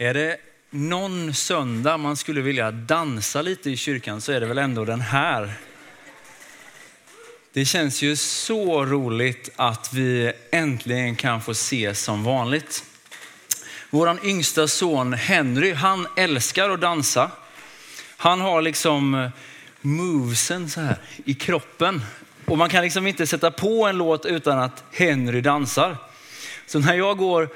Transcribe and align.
Är 0.00 0.14
det 0.14 0.36
någon 0.70 1.34
söndag 1.34 1.96
man 1.96 2.16
skulle 2.16 2.40
vilja 2.40 2.70
dansa 2.70 3.42
lite 3.42 3.70
i 3.70 3.76
kyrkan 3.76 4.20
så 4.20 4.32
är 4.32 4.40
det 4.40 4.46
väl 4.46 4.58
ändå 4.58 4.84
den 4.84 5.00
här. 5.00 5.52
Det 7.52 7.64
känns 7.64 8.02
ju 8.02 8.16
så 8.16 8.84
roligt 8.84 9.50
att 9.56 9.92
vi 9.92 10.32
äntligen 10.52 11.16
kan 11.16 11.42
få 11.42 11.50
ses 11.50 12.02
som 12.02 12.24
vanligt. 12.24 12.84
Vår 13.90 14.26
yngsta 14.26 14.68
son 14.68 15.12
Henry, 15.12 15.72
han 15.72 16.06
älskar 16.16 16.70
att 16.70 16.80
dansa. 16.80 17.30
Han 18.16 18.40
har 18.40 18.62
liksom 18.62 19.30
movesen 19.80 20.70
så 20.70 20.80
här 20.80 20.98
i 21.24 21.34
kroppen. 21.34 22.02
Och 22.44 22.58
man 22.58 22.68
kan 22.68 22.82
liksom 22.84 23.06
inte 23.06 23.26
sätta 23.26 23.50
på 23.50 23.86
en 23.86 23.96
låt 23.98 24.26
utan 24.26 24.58
att 24.58 24.84
Henry 24.92 25.40
dansar. 25.40 25.96
Så 26.66 26.78
när 26.78 26.94
jag 26.94 27.18
går 27.18 27.48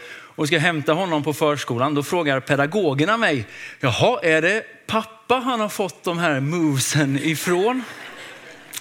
och 0.42 0.48
ska 0.48 0.58
hämta 0.58 0.92
honom 0.92 1.22
på 1.22 1.32
förskolan, 1.32 1.94
då 1.94 2.02
frågar 2.02 2.40
pedagogerna 2.40 3.16
mig, 3.16 3.46
jaha, 3.80 4.20
är 4.22 4.42
det 4.42 4.64
pappa 4.86 5.34
han 5.34 5.60
har 5.60 5.68
fått 5.68 6.04
de 6.04 6.18
här 6.18 6.40
movesen 6.40 7.18
ifrån? 7.22 7.82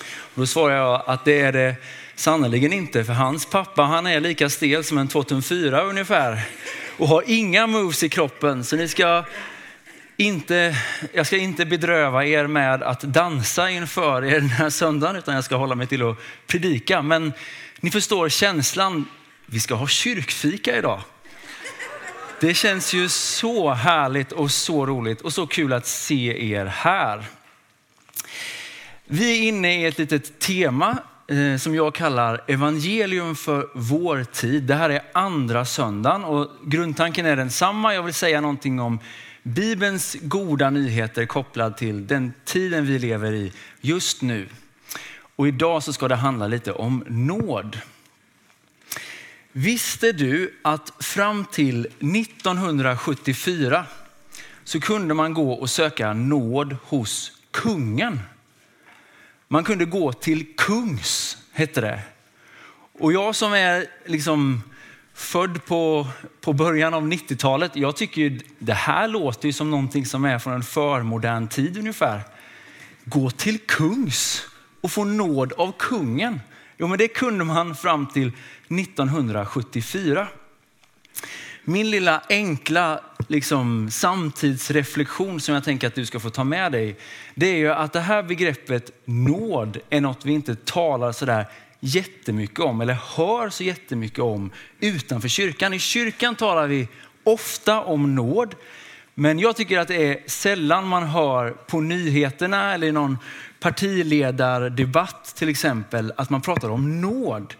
Och 0.04 0.40
då 0.40 0.46
svarar 0.46 0.76
jag 0.76 1.04
att 1.08 1.26
det 1.26 1.40
är 1.40 1.52
det 1.52 1.76
sannerligen 2.16 2.74
inte, 2.74 3.04
för 3.04 3.14
hans 3.14 3.46
pappa 3.46 3.82
han 3.82 4.08
är 4.08 4.20
lika 4.20 4.50
stel 4.50 4.84
som 4.84 4.98
en 4.98 5.08
2004 5.08 5.82
ungefär 5.82 6.42
och 6.98 7.08
har 7.08 7.24
inga 7.28 7.68
moves 7.68 8.04
i 8.04 8.10
kroppen. 8.10 8.64
Så 8.64 8.76
ni 8.76 8.88
ska 8.88 9.24
inte, 10.18 10.78
jag 11.14 11.28
ska 11.28 11.38
inte 11.38 11.66
bedröva 11.66 12.26
er 12.26 12.48
med 12.48 12.84
att 12.84 13.02
dansa 13.02 13.70
inför 13.70 14.26
er 14.26 14.40
den 14.40 14.50
här 14.50 14.70
söndagen, 14.70 15.16
utan 15.16 15.36
jag 15.36 15.44
ska 15.44 15.56
hålla 15.56 15.76
mig 15.76 15.88
till 15.88 16.10
att 16.10 16.18
predika. 16.48 17.02
Men 17.02 17.34
ni 17.80 17.92
förstår 17.92 18.30
känslan, 18.30 19.06
vi 19.46 19.60
ska 19.60 19.76
ha 19.76 19.88
kyrkfika 19.88 20.78
idag. 20.78 21.02
Det 22.42 22.54
känns 22.54 22.94
ju 22.94 23.10
så 23.10 23.70
härligt 23.70 24.32
och 24.32 24.52
så 24.52 24.86
roligt 24.86 25.22
och 25.22 25.34
så 25.34 25.48
kul 25.48 25.74
att 25.74 25.88
se 25.88 26.52
er 26.54 26.66
här. 26.66 27.26
Vi 29.06 29.40
är 29.40 29.48
inne 29.48 29.82
i 29.82 29.86
ett 29.86 29.98
litet 29.98 30.40
tema 30.40 30.98
eh, 31.28 31.58
som 31.58 31.76
jag 31.76 31.96
kallar 31.96 32.42
evangelium 32.48 33.36
för 33.36 33.68
vår 33.76 34.24
tid. 34.24 34.64
Det 34.64 34.76
här 34.76 34.90
är 34.90 35.02
andra 35.14 35.66
söndagen 35.66 36.24
och 36.24 36.48
grundtanken 36.66 37.26
är 37.26 37.36
densamma. 37.36 37.94
Jag 37.94 38.04
vill 38.04 38.14
säga 38.14 38.42
någonting 38.42 38.80
om 38.80 39.00
Bibelns 39.44 40.18
goda 40.22 40.70
nyheter 40.70 41.26
kopplad 41.26 41.78
till 41.78 42.08
den 42.08 42.34
tiden 42.46 42.86
vi 42.86 43.00
lever 43.00 43.32
i 43.32 43.54
just 43.82 44.22
nu. 44.22 44.48
Och 45.36 45.48
idag 45.48 45.84
så 45.84 45.94
ska 45.94 46.08
det 46.08 46.16
handla 46.16 46.48
lite 46.48 46.72
om 46.72 47.04
nåd. 47.08 47.78
Visste 49.54 50.12
du 50.12 50.54
att 50.62 50.94
fram 51.00 51.46
till 51.46 51.86
1974 51.86 53.86
så 54.64 54.80
kunde 54.80 55.14
man 55.14 55.34
gå 55.34 55.54
och 55.54 55.70
söka 55.70 56.14
nåd 56.14 56.78
hos 56.84 57.32
kungen? 57.52 58.20
Man 59.48 59.64
kunde 59.64 59.86
gå 59.86 60.14
till 60.14 60.46
kungs, 60.58 61.38
hette 61.52 61.82
det. 61.82 62.02
Och 63.00 63.14
jag 63.14 63.36
som 63.36 63.54
är 63.54 63.86
liksom 64.06 64.64
född 65.14 65.66
på, 65.66 66.08
på 66.42 66.54
början 66.54 66.94
av 66.94 67.08
90-talet, 67.08 67.76
jag 67.76 67.96
tycker 67.96 68.22
ju 68.22 68.40
det 68.60 68.74
här 68.74 69.08
låter 69.08 69.48
ju 69.48 69.54
som 69.54 69.72
någonting 69.72 70.06
som 70.06 70.26
är 70.26 70.40
från 70.40 70.54
en 70.54 70.64
förmodern 70.64 71.48
tid 71.48 71.78
ungefär. 71.78 72.22
Gå 73.04 73.30
till 73.30 73.60
kungs 73.60 74.46
och 74.82 74.92
få 74.92 75.04
nåd 75.04 75.54
av 75.54 75.72
kungen. 75.80 76.40
Jo, 76.82 76.88
men 76.88 76.98
det 76.98 77.08
kunde 77.08 77.44
man 77.44 77.76
fram 77.76 78.08
till 78.08 78.32
1974. 78.70 80.28
Min 81.64 81.92
lilla 81.92 82.22
enkla 82.30 83.02
liksom, 83.28 83.92
samtidsreflektion 83.92 85.42
som 85.42 85.56
jag 85.56 85.64
tänker 85.64 85.88
att 85.88 85.96
du 85.96 86.06
ska 86.06 86.20
få 86.20 86.30
ta 86.30 86.44
med 86.44 86.72
dig, 86.72 86.98
det 87.36 87.48
är 87.48 87.56
ju 87.56 87.72
att 87.72 87.94
det 87.94 88.00
här 88.00 88.24
begreppet 88.24 88.92
nåd 89.06 89.78
är 89.90 90.02
något 90.02 90.26
vi 90.26 90.34
inte 90.34 90.56
talar 90.56 91.12
sådär 91.12 91.46
jättemycket 91.80 92.60
om 92.60 92.82
eller 92.82 92.98
hör 93.16 93.50
så 93.50 93.64
jättemycket 93.64 94.20
om 94.20 94.52
utanför 94.80 95.28
kyrkan. 95.28 95.74
I 95.74 95.80
kyrkan 95.80 96.36
talar 96.36 96.68
vi 96.68 96.88
ofta 97.24 97.82
om 97.82 98.16
nåd, 98.16 98.56
men 99.16 99.40
jag 99.40 99.56
tycker 99.56 99.80
att 99.80 99.88
det 99.88 100.08
är 100.08 100.30
sällan 100.30 100.88
man 100.88 101.04
hör 101.04 101.52
på 101.52 101.82
nyheterna 101.82 102.74
eller 102.74 102.88
i 102.88 102.92
någon 102.92 103.18
partiledardebatt 103.60 105.36
till 105.36 105.50
exempel 105.50 106.14
att 106.18 106.30
man 106.30 106.42
pratar 106.42 106.70
om 106.70 107.02
nåd. 107.02 107.54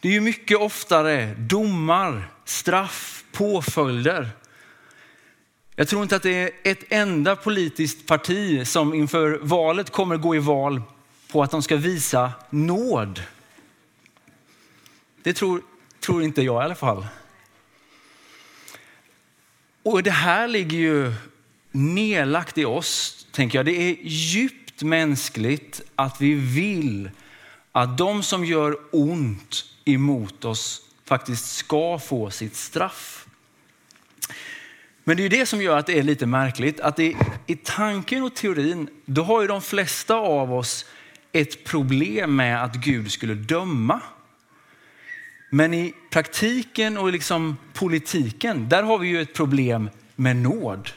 Det 0.00 0.08
är 0.08 0.12
ju 0.12 0.20
mycket 0.20 0.58
oftare 0.58 1.34
domar, 1.38 2.30
straff, 2.44 3.24
påföljder. 3.32 4.30
Jag 5.76 5.88
tror 5.88 6.02
inte 6.02 6.16
att 6.16 6.22
det 6.22 6.42
är 6.42 6.50
ett 6.62 6.84
enda 6.88 7.36
politiskt 7.36 8.06
parti 8.06 8.66
som 8.66 8.94
inför 8.94 9.38
valet 9.42 9.90
kommer 9.90 10.16
gå 10.16 10.36
i 10.36 10.38
val 10.38 10.82
på 11.32 11.42
att 11.42 11.50
de 11.50 11.62
ska 11.62 11.76
visa 11.76 12.32
nåd. 12.50 13.22
Det 15.22 15.32
tror, 15.32 15.62
tror 16.00 16.22
inte 16.22 16.42
jag 16.42 16.62
i 16.62 16.64
alla 16.64 16.74
fall. 16.74 17.06
Och 19.86 20.02
det 20.02 20.10
här 20.10 20.48
ligger 20.48 20.78
ju 20.78 21.12
nedlagt 21.72 22.58
i 22.58 22.64
oss, 22.64 23.26
tänker 23.32 23.58
jag. 23.58 23.66
Det 23.66 23.82
är 23.90 23.96
djupt 24.02 24.82
mänskligt 24.82 25.80
att 25.96 26.20
vi 26.20 26.34
vill 26.34 27.10
att 27.72 27.98
de 27.98 28.22
som 28.22 28.44
gör 28.44 28.76
ont 28.92 29.64
emot 29.84 30.44
oss 30.44 30.80
faktiskt 31.04 31.56
ska 31.56 31.98
få 31.98 32.30
sitt 32.30 32.56
straff. 32.56 33.26
Men 35.04 35.16
det 35.16 35.24
är 35.24 35.28
det 35.28 35.46
som 35.46 35.62
gör 35.62 35.78
att 35.78 35.86
det 35.86 35.98
är 35.98 36.02
lite 36.02 36.26
märkligt, 36.26 36.80
att 36.80 36.96
det, 36.96 37.16
i 37.46 37.56
tanken 37.56 38.22
och 38.22 38.34
teorin, 38.34 38.88
då 39.04 39.22
har 39.22 39.40
ju 39.40 39.46
de 39.46 39.62
flesta 39.62 40.14
av 40.14 40.52
oss 40.52 40.84
ett 41.32 41.64
problem 41.64 42.36
med 42.36 42.64
att 42.64 42.74
Gud 42.74 43.12
skulle 43.12 43.34
döma. 43.34 44.00
Men 45.50 45.74
i 45.74 45.94
praktiken 46.10 46.98
och 46.98 47.12
liksom 47.12 47.56
politiken, 47.72 48.68
där 48.68 48.82
har 48.82 48.98
vi 48.98 49.08
ju 49.08 49.22
ett 49.22 49.34
problem 49.34 49.90
med 50.16 50.36
nåd. 50.36 50.90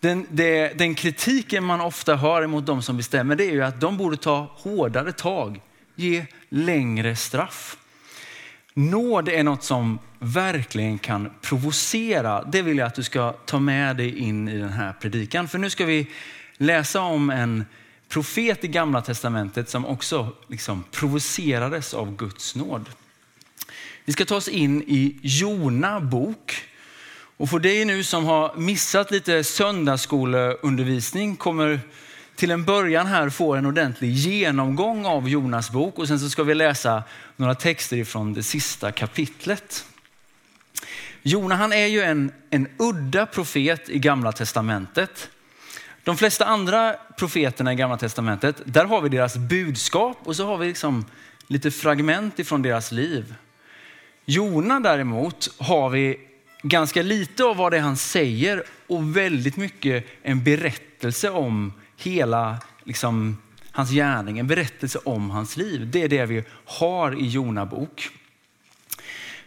Den, 0.00 0.26
det, 0.30 0.78
den 0.78 0.94
kritiken 0.94 1.64
man 1.64 1.80
ofta 1.80 2.16
hör 2.16 2.46
mot 2.46 2.66
de 2.66 2.82
som 2.82 2.96
bestämmer 2.96 3.36
det 3.36 3.44
är 3.44 3.52
ju 3.52 3.62
att 3.62 3.80
de 3.80 3.96
borde 3.96 4.16
ta 4.16 4.52
hårdare 4.54 5.12
tag, 5.12 5.60
ge 5.94 6.26
längre 6.48 7.16
straff. 7.16 7.76
Nåd 8.74 9.28
är 9.28 9.42
något 9.42 9.64
som 9.64 9.98
verkligen 10.18 10.98
kan 10.98 11.30
provocera. 11.42 12.42
Det 12.42 12.62
vill 12.62 12.78
jag 12.78 12.86
att 12.86 12.94
du 12.94 13.02
ska 13.02 13.32
ta 13.32 13.58
med 13.58 13.96
dig 13.96 14.18
in 14.18 14.48
i 14.48 14.58
den 14.58 14.72
här 14.72 14.92
predikan. 14.92 15.48
För 15.48 15.58
nu 15.58 15.70
ska 15.70 15.84
vi 15.84 16.06
läsa 16.56 17.00
om 17.00 17.30
en 17.30 17.64
profet 18.08 18.64
i 18.64 18.68
gamla 18.68 19.02
testamentet 19.02 19.68
som 19.68 19.86
också 19.86 20.32
liksom 20.48 20.84
provocerades 20.90 21.94
av 21.94 22.16
Guds 22.16 22.54
nåd. 22.54 22.90
Vi 24.04 24.12
ska 24.12 24.24
ta 24.24 24.36
oss 24.36 24.48
in 24.48 24.82
i 24.82 25.18
Jona 25.22 26.00
bok. 26.00 26.68
Och 27.36 27.50
för 27.50 27.58
dig 27.58 27.84
nu 27.84 28.04
som 28.04 28.24
har 28.24 28.54
missat 28.56 29.10
lite 29.10 29.44
söndagsskoleundervisning 29.44 31.36
kommer 31.36 31.80
till 32.36 32.50
en 32.50 32.64
början 32.64 33.06
här 33.06 33.30
få 33.30 33.54
en 33.54 33.66
ordentlig 33.66 34.10
genomgång 34.10 35.06
av 35.06 35.28
Jonas 35.28 35.70
bok 35.70 35.98
och 35.98 36.08
sen 36.08 36.20
så 36.20 36.30
ska 36.30 36.42
vi 36.42 36.54
läsa 36.54 37.02
några 37.36 37.54
texter 37.54 37.96
ifrån 37.96 38.32
det 38.32 38.42
sista 38.42 38.92
kapitlet. 38.92 39.84
Jona 41.22 41.54
han 41.54 41.72
är 41.72 41.86
ju 41.86 42.02
en, 42.02 42.32
en 42.50 42.68
udda 42.78 43.26
profet 43.26 43.88
i 43.88 43.98
gamla 43.98 44.32
testamentet. 44.32 45.30
De 46.04 46.16
flesta 46.16 46.44
andra 46.44 46.96
profeterna 47.16 47.72
i 47.72 47.76
gamla 47.76 47.96
testamentet, 47.96 48.62
där 48.64 48.84
har 48.84 49.00
vi 49.00 49.08
deras 49.08 49.36
budskap 49.36 50.18
och 50.24 50.36
så 50.36 50.46
har 50.46 50.58
vi 50.58 50.66
liksom 50.66 51.04
lite 51.46 51.70
fragment 51.70 52.38
ifrån 52.38 52.62
deras 52.62 52.92
liv. 52.92 53.34
Jona 54.24 54.80
däremot 54.80 55.50
har 55.58 55.90
vi 55.90 56.20
ganska 56.62 57.02
lite 57.02 57.44
av 57.44 57.56
vad 57.56 57.72
det 57.72 57.76
är 57.76 57.80
han 57.80 57.96
säger 57.96 58.62
och 58.86 59.16
väldigt 59.16 59.56
mycket 59.56 60.06
en 60.22 60.44
berättelse 60.44 61.30
om 61.30 61.72
hela 61.96 62.58
liksom, 62.84 63.38
hans 63.70 63.90
gärning, 63.90 64.38
en 64.38 64.46
berättelse 64.46 64.98
om 65.04 65.30
hans 65.30 65.56
liv. 65.56 65.90
Det 65.90 66.02
är 66.02 66.08
det 66.08 66.26
vi 66.26 66.44
har 66.64 67.20
i 67.20 67.26
Jona 67.26 67.66
bok. 67.66 68.08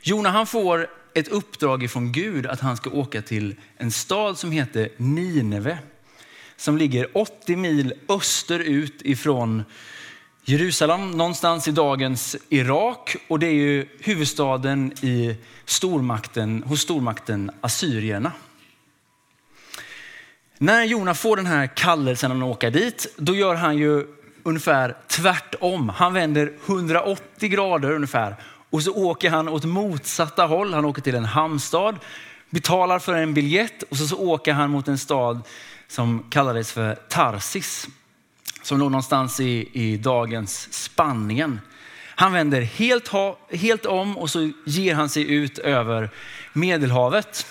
Jona 0.02 0.30
han 0.30 0.48
får 0.48 0.88
ett 1.14 1.28
uppdrag 1.28 1.84
ifrån 1.84 2.12
Gud 2.12 2.46
att 2.46 2.60
han 2.60 2.78
ska 2.78 2.90
åka 2.90 3.22
till 3.22 3.56
en 3.78 3.92
stad 3.92 4.38
som 4.38 4.52
heter 4.52 4.90
Nineve 4.98 5.78
som 6.58 6.78
ligger 6.78 7.18
80 7.18 7.56
mil 7.56 7.94
österut 8.10 9.02
ifrån 9.02 9.64
Jerusalem, 10.44 11.12
någonstans 11.12 11.68
i 11.68 11.72
dagens 11.72 12.36
Irak 12.50 13.16
och 13.28 13.40
det 13.40 13.48
är 13.48 13.54
ju 13.54 13.88
huvudstaden 14.00 14.92
i 15.02 15.36
stormakten, 15.66 16.64
hos 16.64 16.82
stormakten 16.82 17.52
assyrierna. 17.62 18.32
När 20.58 20.84
Jona 20.84 21.14
får 21.14 21.36
den 21.36 21.46
här 21.46 21.68
kallelsen 21.68 22.44
att 22.44 22.50
åka 22.50 22.70
dit, 22.70 23.14
då 23.18 23.36
gör 23.36 23.56
han 23.56 23.78
ju 23.78 24.06
ungefär 24.44 24.98
tvärtom. 25.08 25.90
Han 25.90 26.14
vänder 26.14 26.54
180 26.66 27.50
grader 27.50 27.92
ungefär 27.92 28.36
och 28.70 28.84
så 28.84 28.92
åker 28.94 29.30
han 29.30 29.50
åt 29.50 29.64
motsatta 29.64 30.46
håll. 30.46 30.74
Han 30.74 30.86
åker 30.86 31.02
till 31.02 31.16
en 31.16 31.26
hamnstad 31.26 32.00
betalar 32.50 33.00
för 33.00 33.14
en 33.14 33.34
biljett 33.34 33.84
och 33.84 33.98
så, 33.98 34.08
så 34.08 34.18
åker 34.18 34.54
han 34.54 34.70
mot 34.70 34.88
en 34.88 34.98
stad 34.98 35.42
som 35.88 36.26
kallades 36.30 36.72
för 36.72 36.96
Tarsis. 36.96 37.88
Som 38.62 38.80
låg 38.80 38.92
någonstans 38.92 39.40
i, 39.40 39.70
i 39.74 39.98
dagens 39.98 40.74
Spanien. 40.74 41.60
Han 42.16 42.34
vänder 42.34 42.62
helt, 42.62 43.08
ha, 43.08 43.38
helt 43.52 43.86
om 43.86 44.18
och 44.18 44.30
så 44.30 44.52
ger 44.66 44.96
han 44.96 45.10
sig 45.10 45.32
ut 45.32 45.58
över 45.58 46.10
Medelhavet. 46.54 47.46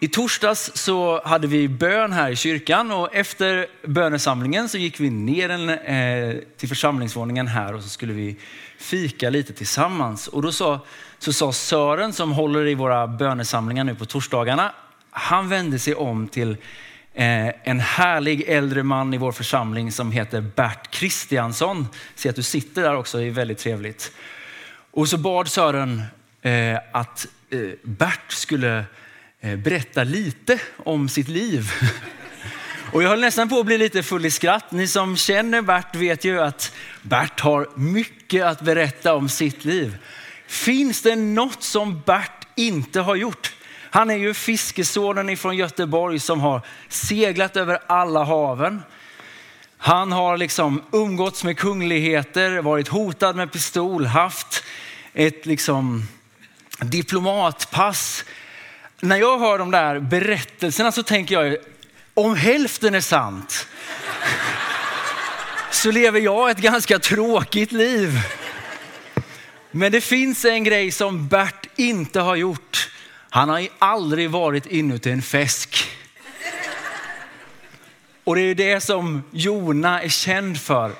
I 0.00 0.08
torsdags 0.08 0.70
så 0.74 1.22
hade 1.24 1.46
vi 1.46 1.68
bön 1.68 2.12
här 2.12 2.30
i 2.30 2.36
kyrkan 2.36 2.90
och 2.90 3.14
efter 3.14 3.66
bönesamlingen 3.86 4.68
så 4.68 4.78
gick 4.78 5.00
vi 5.00 5.10
ner 5.10 5.48
en, 5.48 5.68
eh, 5.68 6.36
till 6.56 6.68
församlingsvåningen 6.68 7.46
här 7.46 7.74
och 7.74 7.82
så 7.82 7.88
skulle 7.88 8.12
vi 8.12 8.36
fika 8.78 9.30
lite 9.30 9.52
tillsammans. 9.52 10.28
Och 10.28 10.42
då 10.42 10.52
sa, 10.52 10.80
så 11.18 11.32
sa 11.32 11.52
Sören 11.52 12.12
som 12.12 12.32
håller 12.32 12.66
i 12.66 12.74
våra 12.74 13.06
bönesamlingar 13.06 13.84
nu 13.84 13.94
på 13.94 14.04
torsdagarna, 14.04 14.72
han 15.16 15.48
vände 15.48 15.78
sig 15.78 15.94
om 15.94 16.28
till 16.28 16.50
eh, 17.14 17.48
en 17.68 17.80
härlig 17.80 18.44
äldre 18.48 18.82
man 18.82 19.14
i 19.14 19.18
vår 19.18 19.32
församling 19.32 19.92
som 19.92 20.12
heter 20.12 20.40
Bert 20.40 20.90
Kristiansson. 20.90 21.86
Se 22.14 22.28
att 22.28 22.36
du 22.36 22.42
sitter 22.42 22.82
där 22.82 22.96
också, 22.96 23.18
det 23.18 23.24
är 23.24 23.30
väldigt 23.30 23.58
trevligt. 23.58 24.12
Och 24.90 25.08
så 25.08 25.18
bad 25.18 25.48
Sören 25.48 26.02
eh, 26.42 26.78
att 26.92 27.26
eh, 27.50 27.58
Bert 27.82 28.32
skulle 28.32 28.84
berätta 29.56 30.04
lite 30.04 30.58
om 30.76 31.08
sitt 31.08 31.28
liv. 31.28 31.70
Och 32.92 33.02
jag 33.02 33.08
höll 33.08 33.20
nästan 33.20 33.48
på 33.48 33.58
att 33.58 33.66
bli 33.66 33.78
lite 33.78 34.02
full 34.02 34.26
i 34.26 34.30
skratt. 34.30 34.72
Ni 34.72 34.86
som 34.86 35.16
känner 35.16 35.62
Bert 35.62 35.94
vet 35.94 36.24
ju 36.24 36.40
att 36.40 36.72
Bert 37.02 37.40
har 37.40 37.68
mycket 37.74 38.44
att 38.44 38.60
berätta 38.60 39.14
om 39.14 39.28
sitt 39.28 39.64
liv. 39.64 39.96
Finns 40.46 41.02
det 41.02 41.16
något 41.16 41.62
som 41.62 42.00
Bert 42.00 42.46
inte 42.56 43.00
har 43.00 43.14
gjort? 43.14 43.52
Han 43.94 44.10
är 44.10 44.16
ju 44.16 44.34
fiskesonen 44.34 45.36
från 45.36 45.56
Göteborg 45.56 46.18
som 46.18 46.40
har 46.40 46.60
seglat 46.88 47.56
över 47.56 47.78
alla 47.86 48.24
haven. 48.24 48.82
Han 49.78 50.12
har 50.12 50.36
liksom 50.36 50.82
umgåtts 50.92 51.44
med 51.44 51.58
kungligheter, 51.58 52.62
varit 52.62 52.88
hotad 52.88 53.36
med 53.36 53.52
pistol, 53.52 54.06
haft 54.06 54.64
ett 55.12 55.46
liksom 55.46 56.08
diplomatpass, 56.80 58.24
när 59.00 59.16
jag 59.16 59.38
hör 59.38 59.58
de 59.58 59.70
där 59.70 60.00
berättelserna 60.00 60.92
så 60.92 61.02
tänker 61.02 61.42
jag, 61.42 61.56
om 62.14 62.36
hälften 62.36 62.94
är 62.94 63.00
sant, 63.00 63.68
så 65.70 65.90
lever 65.90 66.20
jag 66.20 66.50
ett 66.50 66.58
ganska 66.58 66.98
tråkigt 66.98 67.72
liv. 67.72 68.20
Men 69.70 69.92
det 69.92 70.00
finns 70.00 70.44
en 70.44 70.64
grej 70.64 70.90
som 70.90 71.28
Bert 71.28 71.66
inte 71.76 72.20
har 72.20 72.36
gjort. 72.36 72.90
Han 73.34 73.48
har 73.48 73.68
aldrig 73.78 74.30
varit 74.30 74.66
inuti 74.66 75.10
en 75.10 75.22
fisk. 75.22 75.90
Och 78.24 78.36
det 78.36 78.40
är 78.40 78.54
det 78.54 78.80
som 78.80 79.22
Jona 79.30 80.02
är 80.02 80.08
känd 80.08 80.60
för. 80.60 80.92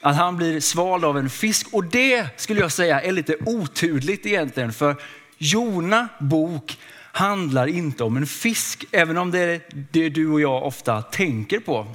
Att 0.00 0.16
han 0.16 0.36
blir 0.36 0.60
svald 0.60 1.04
av 1.04 1.18
en 1.18 1.30
fisk. 1.30 1.66
Och 1.72 1.84
det 1.84 2.40
skulle 2.40 2.60
jag 2.60 2.72
säga 2.72 3.00
är 3.00 3.12
lite 3.12 3.36
otydligt 3.46 4.26
egentligen. 4.26 4.72
För 4.72 4.96
Jona 5.38 6.08
bok 6.20 6.78
handlar 7.12 7.66
inte 7.66 8.04
om 8.04 8.16
en 8.16 8.26
fisk, 8.26 8.84
även 8.90 9.18
om 9.18 9.30
det 9.30 9.38
är 9.38 9.60
det 9.90 10.08
du 10.08 10.28
och 10.28 10.40
jag 10.40 10.62
ofta 10.62 11.02
tänker 11.02 11.60
på. 11.60 11.86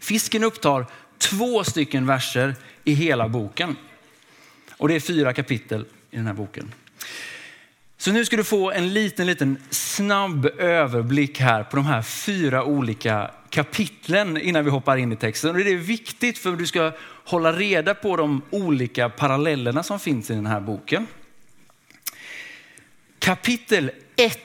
Fisken 0.00 0.44
upptar 0.44 0.86
två 1.18 1.64
stycken 1.64 2.06
verser 2.06 2.54
i 2.84 2.92
hela 2.92 3.28
boken. 3.28 3.76
Och 4.76 4.88
det 4.88 4.94
är 4.94 5.00
fyra 5.00 5.32
kapitel 5.32 5.86
i 6.10 6.16
den 6.16 6.26
här 6.26 6.34
boken. 6.34 6.72
Så 8.04 8.12
nu 8.12 8.24
ska 8.24 8.36
du 8.36 8.44
få 8.44 8.70
en 8.70 8.92
liten, 8.92 9.26
liten 9.26 9.58
snabb 9.70 10.46
överblick 10.46 11.40
här 11.40 11.64
på 11.64 11.76
de 11.76 11.86
här 11.86 12.02
fyra 12.02 12.64
olika 12.64 13.30
kapitlen 13.50 14.36
innan 14.36 14.64
vi 14.64 14.70
hoppar 14.70 14.96
in 14.96 15.12
i 15.12 15.16
texten. 15.16 15.50
Och 15.50 15.56
det 15.56 15.72
är 15.72 15.76
viktigt 15.76 16.38
för 16.38 16.52
att 16.52 16.58
du 16.58 16.66
ska 16.66 16.92
hålla 17.24 17.52
reda 17.52 17.94
på 17.94 18.16
de 18.16 18.42
olika 18.50 19.08
parallellerna 19.08 19.82
som 19.82 20.00
finns 20.00 20.30
i 20.30 20.34
den 20.34 20.46
här 20.46 20.60
boken. 20.60 21.06
Kapitel 23.18 23.90
1 24.16 24.38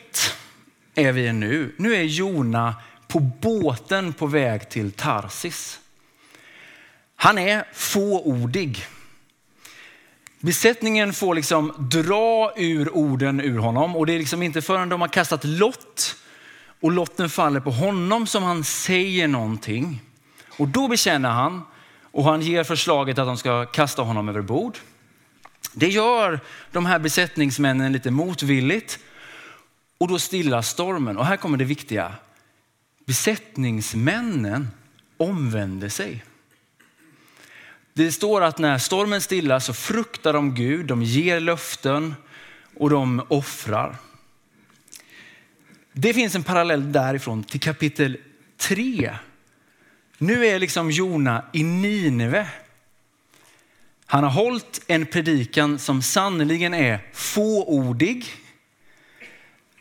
är 0.96 1.12
vi 1.12 1.34
nu. 1.34 1.76
Nu 1.78 1.96
är 1.96 2.04
Jona 2.04 2.76
på 3.08 3.20
båten 3.20 4.14
på 4.14 4.26
väg 4.26 4.70
till 4.70 4.92
Tarsis. 4.92 5.80
Han 7.16 7.38
är 7.38 7.64
fåordig. 7.74 8.86
Besättningen 10.40 11.14
får 11.14 11.36
liksom 11.36 11.74
dra 11.78 12.54
ur 12.56 12.96
orden 12.96 13.42
ur 13.42 13.58
honom 13.58 13.96
och 13.96 14.06
det 14.06 14.14
är 14.14 14.20
liksom 14.20 14.44
inte 14.44 14.62
förrän 14.62 14.90
de 14.90 15.02
har 15.02 15.08
kastat 15.08 15.44
lott 15.44 16.16
och 16.82 16.92
lotten 16.92 17.30
faller 17.30 17.60
på 17.60 17.72
honom 17.72 18.28
som 18.28 18.44
han 18.44 18.64
säger 18.64 19.28
någonting. 19.28 20.02
Och 20.58 20.68
då 20.68 20.88
bekänner 20.88 21.30
han 21.30 21.62
och 22.12 22.24
han 22.24 22.42
ger 22.42 22.64
förslaget 22.64 23.20
att 23.20 23.28
de 23.28 23.38
ska 23.38 23.66
kasta 23.66 24.02
honom 24.02 24.30
över 24.30 24.42
bord. 24.42 24.78
Det 25.74 25.88
gör 25.88 26.40
de 26.72 26.86
här 26.86 27.00
besättningsmännen 27.00 27.94
lite 27.94 28.12
motvilligt 28.12 29.00
och 29.98 30.08
då 30.08 30.20
stillas 30.20 30.70
stormen. 30.70 31.18
Och 31.18 31.26
här 31.26 31.38
kommer 31.38 31.58
det 31.58 31.66
viktiga. 31.66 32.14
Besättningsmännen 33.06 34.68
omvänder 35.18 35.90
sig. 35.90 36.24
Det 38.00 38.12
står 38.12 38.42
att 38.42 38.58
när 38.58 38.78
stormen 38.78 39.22
stillar 39.22 39.60
så 39.60 39.74
fruktar 39.74 40.34
de 40.34 40.56
Gud, 40.56 40.86
de 40.86 41.04
ger 41.04 41.40
löften 41.40 42.16
och 42.78 42.90
de 42.90 43.26
offrar. 43.28 43.96
Det 45.94 46.14
finns 46.14 46.36
en 46.36 46.44
parallell 46.44 46.92
därifrån 46.92 47.44
till 47.44 47.60
kapitel 47.60 48.18
3. 48.58 49.16
Nu 50.18 50.46
är 50.46 50.60
liksom 50.60 50.92
Jona 50.92 51.46
i 51.54 51.64
Nineve 51.64 52.48
han 54.06 54.24
har 54.24 54.32
hållit 54.32 54.82
en 54.88 55.06
predikan 55.06 55.80
som 55.80 56.02
sannoliken 56.02 56.74
är 56.74 57.00
fåordig. 57.14 58.26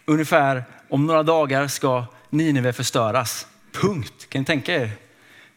Ungefär 0.04 0.64
om 0.88 1.06
några 1.06 1.22
dagar 1.22 1.68
ska 1.68 2.06
Nineve 2.30 2.72
förstöras. 2.72 3.46
Punkt. 3.72 4.26
Kan 4.28 4.40
ni 4.40 4.46
tänka 4.46 4.74
er? 4.74 4.90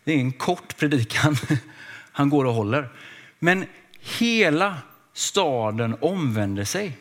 Det 0.03 0.13
är 0.13 0.17
en 0.17 0.31
kort 0.31 0.77
predikan 0.77 1.37
han 2.11 2.29
går 2.29 2.45
och 2.45 2.53
håller. 2.53 2.89
Men 3.39 3.65
hela 3.99 4.77
staden 5.13 5.95
omvänder 6.01 6.63
sig. 6.63 6.97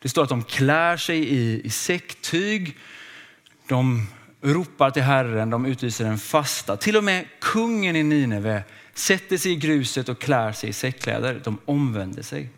Det 0.00 0.08
står 0.08 0.22
att 0.22 0.28
de 0.28 0.44
klär 0.44 0.96
sig 0.96 1.18
i, 1.18 1.60
i 1.64 1.70
säcktyg. 1.70 2.78
De 3.68 4.06
ropar 4.40 4.90
till 4.90 5.02
Herren, 5.02 5.50
de 5.50 5.66
utlyser 5.66 6.04
en 6.04 6.18
fasta. 6.18 6.76
Till 6.76 6.96
och 6.96 7.04
med 7.04 7.26
kungen 7.40 7.96
i 7.96 8.02
Nineve 8.02 8.62
sätter 8.94 9.36
sig 9.36 9.52
i 9.52 9.56
gruset 9.56 10.08
och 10.08 10.18
klär 10.18 10.52
sig 10.52 10.68
i 10.68 10.72
säckkläder. 10.72 11.40
De 11.44 11.58
omvänder 11.64 12.22
sig. 12.22 12.50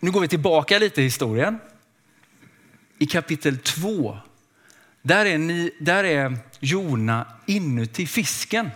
Nu 0.00 0.10
går 0.10 0.20
vi 0.20 0.28
tillbaka 0.28 0.78
lite 0.78 1.00
i 1.00 1.04
historien. 1.04 1.58
I 2.98 3.06
kapitel 3.06 3.58
2, 3.58 4.18
där 5.02 5.26
är, 5.26 5.38
ni, 5.38 5.70
där 5.80 6.04
är 6.04 6.38
Jona 6.60 7.26
inuti 7.46 8.06
fisken. 8.06 8.70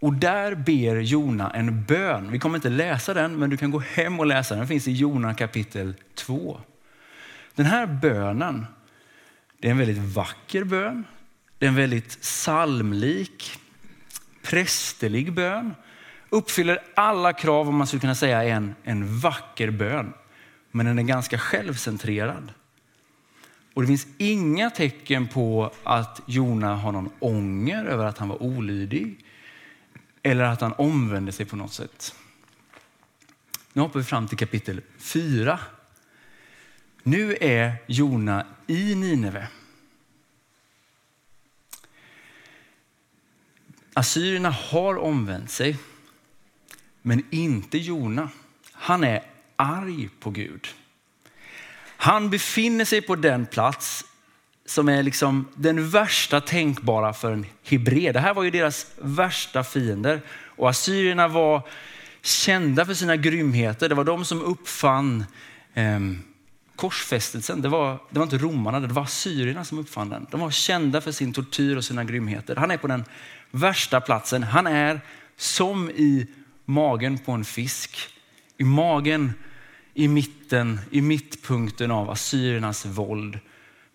Och 0.00 0.14
där 0.14 0.54
ber 0.54 0.96
Jona 0.96 1.50
en 1.50 1.84
bön. 1.84 2.32
Vi 2.32 2.38
kommer 2.38 2.56
inte 2.56 2.68
läsa 2.68 3.14
den, 3.14 3.38
men 3.38 3.50
du 3.50 3.56
kan 3.56 3.70
gå 3.70 3.78
hem 3.78 4.20
och 4.20 4.26
läsa 4.26 4.54
den. 4.54 4.58
Den 4.58 4.68
finns 4.68 4.88
i 4.88 4.92
Jona 4.92 5.34
kapitel 5.34 5.94
2. 6.14 6.60
Den 7.54 7.66
här 7.66 7.86
bönen, 7.86 8.66
det 9.58 9.68
är 9.68 9.70
en 9.70 9.78
väldigt 9.78 10.14
vacker 10.14 10.64
bön. 10.64 11.04
Det 11.58 11.66
är 11.66 11.68
en 11.68 11.76
väldigt 11.76 12.20
psalmlik 12.20 13.58
prästerlig 14.42 15.32
bön. 15.32 15.74
Uppfyller 16.28 16.78
alla 16.94 17.32
krav 17.32 17.68
om 17.68 17.76
man 17.76 17.86
skulle 17.86 18.00
kunna 18.00 18.14
säga 18.14 18.44
en, 18.44 18.74
en 18.82 19.18
vacker 19.18 19.70
bön. 19.70 20.12
Men 20.70 20.86
den 20.86 20.98
är 20.98 21.02
ganska 21.02 21.38
självcentrerad. 21.38 22.52
Och 23.74 23.82
det 23.82 23.88
finns 23.88 24.06
inga 24.18 24.70
tecken 24.70 25.28
på 25.28 25.70
att 25.84 26.20
Jona 26.26 26.74
har 26.74 26.92
någon 26.92 27.10
ånger 27.18 27.84
över 27.84 28.04
att 28.04 28.18
han 28.18 28.28
var 28.28 28.42
olydig. 28.42 29.24
Eller 30.26 30.44
att 30.44 30.60
han 30.60 30.72
omvänder 30.72 31.32
sig 31.32 31.46
på 31.46 31.56
något 31.56 31.72
sätt. 31.72 32.14
Nu 33.72 33.82
hoppar 33.82 34.00
vi 34.00 34.04
fram 34.04 34.28
till 34.28 34.38
kapitel 34.38 34.80
4. 34.98 35.58
Nu 37.02 37.36
är 37.40 37.74
Jona 37.86 38.46
i 38.66 38.94
Nineve. 38.94 39.48
Assyrierna 43.92 44.50
har 44.50 44.98
omvänt 44.98 45.50
sig, 45.50 45.78
men 47.02 47.24
inte 47.30 47.78
Jona. 47.78 48.30
Han 48.72 49.04
är 49.04 49.22
arg 49.56 50.08
på 50.20 50.30
Gud. 50.30 50.68
Han 51.96 52.30
befinner 52.30 52.84
sig 52.84 53.02
på 53.02 53.16
den 53.16 53.46
plats 53.46 54.04
som 54.66 54.88
är 54.88 55.02
liksom 55.02 55.48
den 55.54 55.88
värsta 55.88 56.40
tänkbara 56.40 57.12
för 57.12 57.32
en 57.32 57.46
hebré. 57.64 58.12
Det 58.12 58.20
här 58.20 58.34
var 58.34 58.42
ju 58.42 58.50
deras 58.50 58.86
värsta 58.98 59.64
fiender. 59.64 60.20
Och 60.56 60.70
assyrierna 60.70 61.28
var 61.28 61.62
kända 62.22 62.86
för 62.86 62.94
sina 62.94 63.16
grymheter. 63.16 63.88
Det 63.88 63.94
var 63.94 64.04
de 64.04 64.24
som 64.24 64.42
uppfann 64.42 65.24
eh, 65.74 66.00
korsfästelsen, 66.76 67.62
det 67.62 67.68
var, 67.68 67.98
det 68.10 68.18
var 68.18 68.24
inte 68.24 68.38
romarna, 68.38 68.80
det 68.80 68.86
var 68.86 69.02
assyrierna 69.02 69.64
som 69.64 69.78
uppfann 69.78 70.08
den. 70.08 70.26
De 70.30 70.40
var 70.40 70.50
kända 70.50 71.00
för 71.00 71.12
sin 71.12 71.32
tortyr 71.32 71.76
och 71.76 71.84
sina 71.84 72.04
grymheter. 72.04 72.56
Han 72.56 72.70
är 72.70 72.76
på 72.76 72.86
den 72.86 73.04
värsta 73.50 74.00
platsen. 74.00 74.42
Han 74.42 74.66
är 74.66 75.00
som 75.36 75.90
i 75.90 76.26
magen 76.64 77.18
på 77.18 77.32
en 77.32 77.44
fisk. 77.44 77.98
I 78.58 78.64
magen, 78.64 79.32
i 79.94 80.08
mitten, 80.08 80.80
i 80.90 81.00
mittpunkten 81.00 81.90
av 81.90 82.10
assyriernas 82.10 82.86
våld. 82.86 83.38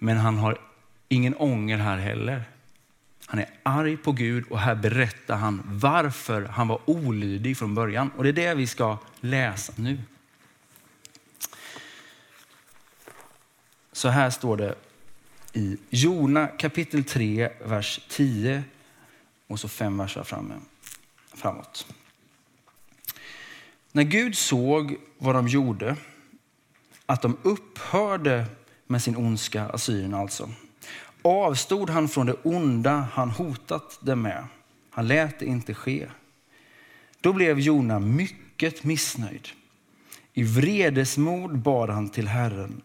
Men 0.04 0.18
han 0.18 0.38
har 0.38 0.58
ingen 1.10 1.36
ånger 1.36 1.78
här 1.78 1.98
heller. 1.98 2.44
Han 3.26 3.40
är 3.40 3.50
arg 3.64 3.98
på 3.98 4.12
Gud 4.12 4.46
och 4.50 4.60
här 4.60 4.76
berättar 4.76 5.36
han 5.36 5.62
varför 5.66 6.42
han 6.42 6.68
var 6.68 6.80
olydig 6.86 7.58
från 7.58 7.76
början. 7.76 8.12
Och 8.18 8.24
det 8.24 8.30
är 8.30 8.34
det 8.34 8.56
vi 8.56 8.68
ska 8.68 8.98
läsa 9.20 9.74
nu. 9.76 10.02
Så 13.92 14.10
här 14.10 14.30
står 14.30 14.58
det 14.58 14.76
i 15.54 15.78
Jona 15.90 16.48
kapitel 16.48 17.04
3, 17.04 17.50
vers 17.66 18.02
10 18.10 18.64
och 19.48 19.60
så 19.60 19.68
fem 19.68 19.98
verser 19.98 20.24
framme, 20.24 20.54
framåt. 21.34 21.88
När 23.92 24.04
Gud 24.04 24.38
såg 24.38 24.98
vad 25.18 25.36
de 25.36 25.48
gjorde, 25.48 25.96
att 27.06 27.22
de 27.22 27.38
upphörde 27.44 28.46
med 28.92 29.02
sin 29.02 29.16
ondska, 29.16 29.66
assyrierna 29.66 30.18
alltså, 30.18 30.50
avstod 31.22 31.90
han 31.90 32.10
från 32.10 32.26
det 32.26 32.36
onda 32.44 33.08
han 33.14 33.30
hotat 33.30 34.00
dem 34.02 34.22
med. 34.22 34.44
Han 34.90 35.08
lät 35.08 35.40
det 35.40 35.46
inte 35.46 35.74
ske. 35.74 36.08
Då 37.22 37.34
blev 37.34 37.60
Jona 37.60 38.00
mycket 38.00 38.84
missnöjd. 38.84 39.48
I 40.34 40.44
vredesmod 40.44 41.60
bad 41.60 41.90
han 41.90 42.10
till 42.10 42.28
Herren. 42.28 42.82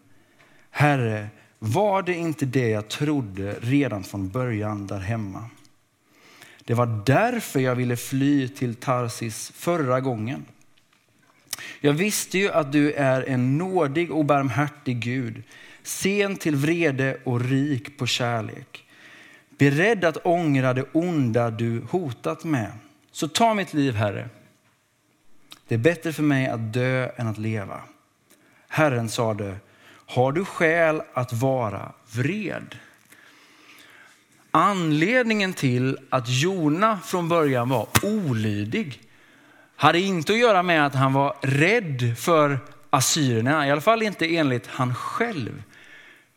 Herre, 0.71 1.27
var 1.59 2.01
det 2.01 2.13
inte 2.13 2.45
det 2.45 2.69
jag 2.69 2.87
trodde 2.87 3.55
redan 3.61 4.03
från 4.03 4.29
början 4.29 4.87
där 4.87 4.99
hemma? 4.99 5.49
Det 6.63 6.73
var 6.73 7.03
därför 7.05 7.59
jag 7.59 7.75
ville 7.75 7.97
fly 7.97 8.47
till 8.47 8.75
Tarsis 8.75 9.51
förra 9.55 10.01
gången. 10.01 10.45
Jag 11.81 11.93
visste 11.93 12.37
ju 12.37 12.51
att 12.51 12.71
du 12.71 12.91
är 12.91 13.21
en 13.21 13.57
nådig 13.57 14.11
och 14.11 14.25
barmhärtig 14.25 14.99
Gud, 14.99 15.43
sen 15.87 16.37
till 16.37 16.55
vrede 16.55 17.17
och 17.23 17.41
rik 17.41 17.97
på 17.97 18.05
kärlek. 18.05 18.85
Beredd 19.49 20.05
att 20.05 20.17
ångra 20.17 20.73
det 20.73 20.85
onda 20.91 21.51
du 21.51 21.81
hotat 21.89 22.43
med. 22.43 22.71
Så 23.11 23.27
ta 23.27 23.53
mitt 23.53 23.73
liv, 23.73 23.93
Herre. 23.95 24.29
Det 25.67 25.75
är 25.75 25.79
bättre 25.79 26.13
för 26.13 26.23
mig 26.23 26.47
att 26.47 26.73
dö 26.73 27.09
än 27.15 27.27
att 27.27 27.37
leva. 27.37 27.81
Herren 28.67 29.09
sade, 29.09 29.55
har 30.05 30.31
du 30.31 30.45
skäl 30.45 31.01
att 31.13 31.33
vara 31.33 31.91
vred? 32.11 32.75
Anledningen 34.51 35.53
till 35.53 35.97
att 36.09 36.29
Jona 36.29 36.99
från 37.05 37.29
början 37.29 37.69
var 37.69 37.87
olydig 38.03 39.01
hade 39.75 39.99
inte 39.99 40.33
att 40.33 40.39
göra 40.39 40.63
med 40.63 40.85
att 40.85 40.95
han 40.95 41.13
var 41.13 41.35
rädd 41.41 42.17
för 42.17 42.59
assyrierna, 42.89 43.67
i 43.67 43.71
alla 43.71 43.81
fall 43.81 44.03
inte 44.03 44.35
enligt 44.35 44.67
han 44.67 44.95
själv. 44.95 45.63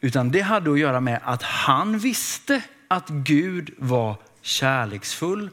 Utan 0.00 0.30
det 0.30 0.40
hade 0.40 0.73
att 0.73 0.78
göra 0.78 1.00
med 1.00 1.21
att 1.25 1.42
han 1.42 1.99
visste 1.99 2.62
att 2.88 3.09
Gud 3.09 3.71
var 3.78 4.16
kärleksfull, 4.40 5.50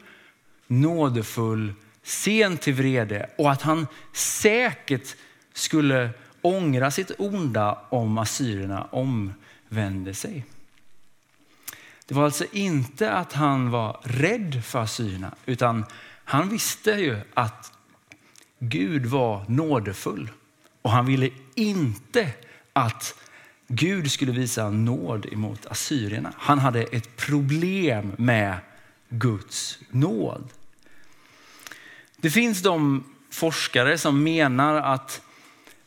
nådefull, 0.66 1.74
sen 2.02 2.56
till 2.56 2.74
vrede 2.74 3.30
och 3.38 3.50
att 3.52 3.62
han 3.62 3.86
säkert 4.12 5.16
skulle 5.52 6.10
ångra 6.42 6.90
sitt 6.90 7.10
onda 7.18 7.78
om 7.88 8.18
assyrierna 8.18 8.84
omvände 8.84 10.14
sig. 10.14 10.44
Det 12.06 12.14
var 12.14 12.24
alltså 12.24 12.44
inte 12.52 13.12
att 13.12 13.32
han 13.32 13.70
var 13.70 14.00
rädd 14.02 14.64
för 14.64 14.78
assyrierna, 14.78 15.34
utan 15.46 15.84
han 16.24 16.48
visste 16.48 16.90
ju 16.90 17.20
att 17.34 17.72
Gud 18.58 19.06
var 19.06 19.44
nådefull 19.48 20.30
och 20.82 20.90
han 20.90 21.06
ville 21.06 21.30
inte 21.54 22.30
att 22.72 23.14
Gud 23.68 24.10
skulle 24.10 24.32
visa 24.32 24.70
nåd 24.70 25.26
emot 25.32 25.66
assyrierna. 25.66 26.32
Han 26.36 26.58
hade 26.58 26.82
ett 26.82 27.16
problem 27.16 28.12
med 28.18 28.56
Guds 29.08 29.78
nåd. 29.90 30.48
Det 32.16 32.30
finns 32.30 32.62
de 32.62 33.04
forskare 33.30 33.98
som 33.98 34.22
menar 34.22 34.74
att 34.74 35.20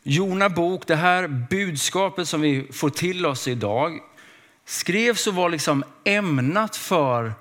Jona 0.03 0.49
bok, 0.49 0.87
det 0.87 0.95
här 0.95 1.27
budskapet 1.27 2.27
som 2.27 2.41
vi 2.41 2.67
får 2.71 2.89
till 2.89 3.25
oss 3.25 3.47
idag, 3.47 3.99
skrevs 4.65 5.27
och 5.27 5.35
var 5.35 5.49
liksom 5.49 5.83
ämnat 6.03 6.75
för 6.75 7.33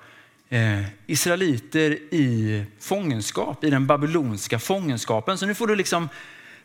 eh, 0.49 0.83
israeliter 1.07 1.91
i 2.15 2.65
fångenskap, 2.81 3.65
i 3.65 3.71
den 3.71 3.87
babylonska 3.87 4.59
fångenskapen. 4.59 5.39
Så 5.39 5.47
nu 5.47 5.55
får 5.55 5.67
du 5.67 5.77
liksom 5.77 6.09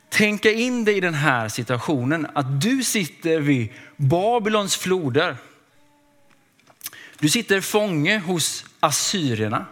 tänka 0.10 0.52
in 0.52 0.86
dig 0.86 0.98
i 0.98 1.00
den 1.00 1.14
här 1.14 1.50
situationen, 1.50 2.28
att 2.34 2.62
du 2.62 2.84
sitter 2.84 3.40
vid 3.40 3.70
Babylons 3.98 4.76
floder. 4.76 5.38
Du 7.20 7.30
sitter 7.30 7.62
fånge 7.62 8.18
hos 8.20 8.66
assyrierna. 8.80 9.66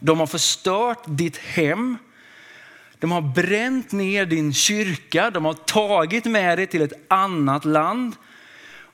De 0.00 0.20
har 0.20 0.26
förstört 0.26 1.02
ditt 1.06 1.36
hem. 1.36 1.98
De 2.98 3.12
har 3.12 3.20
bränt 3.20 3.92
ner 3.92 4.26
din 4.26 4.54
kyrka. 4.54 5.30
De 5.30 5.44
har 5.44 5.54
tagit 5.54 6.24
med 6.24 6.58
dig 6.58 6.66
till 6.66 6.82
ett 6.82 6.92
annat 7.08 7.64
land. 7.64 8.16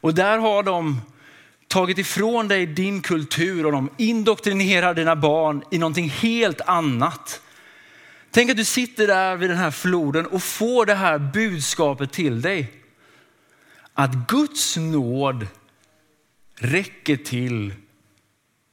Och 0.00 0.14
där 0.14 0.38
har 0.38 0.62
de 0.62 1.00
tagit 1.68 1.98
ifrån 1.98 2.48
dig 2.48 2.66
din 2.66 3.00
kultur 3.02 3.66
och 3.66 3.72
de 3.72 3.90
indoktrinerar 3.96 4.94
dina 4.94 5.16
barn 5.16 5.62
i 5.70 5.78
någonting 5.78 6.08
helt 6.08 6.60
annat. 6.60 7.40
Tänk 8.34 8.50
att 8.50 8.56
du 8.56 8.64
sitter 8.64 9.06
där 9.06 9.36
vid 9.36 9.50
den 9.50 9.58
här 9.58 9.70
floden 9.70 10.26
och 10.26 10.42
får 10.42 10.86
det 10.86 10.94
här 10.94 11.18
budskapet 11.18 12.12
till 12.12 12.40
dig. 12.40 12.72
Att 13.94 14.14
Guds 14.28 14.76
nåd 14.76 15.46
räcker 16.54 17.16
till 17.16 17.74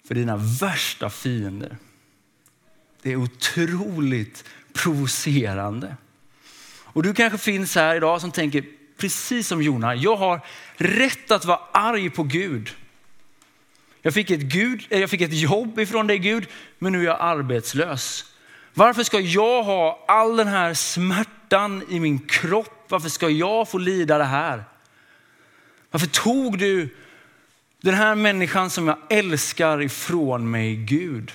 för 0.07 0.15
dina 0.15 0.37
värsta 0.61 1.09
fiender. 1.09 1.77
Det 3.01 3.11
är 3.11 3.15
otroligt 3.15 4.43
provocerande. 4.73 5.95
Och 6.83 7.03
du 7.03 7.13
kanske 7.13 7.37
finns 7.37 7.75
här 7.75 7.95
idag 7.95 8.21
som 8.21 8.31
tänker 8.31 8.65
precis 8.97 9.47
som 9.47 9.61
Jona, 9.61 9.95
jag 9.95 10.15
har 10.15 10.41
rätt 10.75 11.31
att 11.31 11.45
vara 11.45 11.59
arg 11.71 12.09
på 12.09 12.23
Gud. 12.23 12.69
Jag 14.01 14.13
fick, 14.13 14.31
ett 14.31 14.41
Gud, 14.41 14.85
eh, 14.89 14.99
jag 14.99 15.09
fick 15.09 15.21
ett 15.21 15.33
jobb 15.33 15.79
ifrån 15.79 16.07
dig 16.07 16.17
Gud, 16.17 16.47
men 16.77 16.93
nu 16.93 16.99
är 16.99 17.05
jag 17.05 17.17
arbetslös. 17.19 18.25
Varför 18.79 19.03
ska 19.03 19.19
jag 19.19 19.63
ha 19.63 20.05
all 20.07 20.37
den 20.37 20.47
här 20.47 20.73
smärtan 20.73 21.83
i 21.89 21.99
min 21.99 22.19
kropp? 22.19 22.85
Varför 22.87 23.09
ska 23.09 23.29
jag 23.29 23.69
få 23.69 23.77
lida 23.77 24.17
det 24.17 24.23
här? 24.23 24.63
Varför 25.91 26.07
tog 26.07 26.57
du 26.57 26.95
den 27.81 27.93
här 27.93 28.15
människan 28.15 28.69
som 28.69 28.87
jag 28.87 28.97
älskar 29.09 29.81
ifrån 29.81 30.51
mig 30.51 30.75
Gud? 30.75 31.31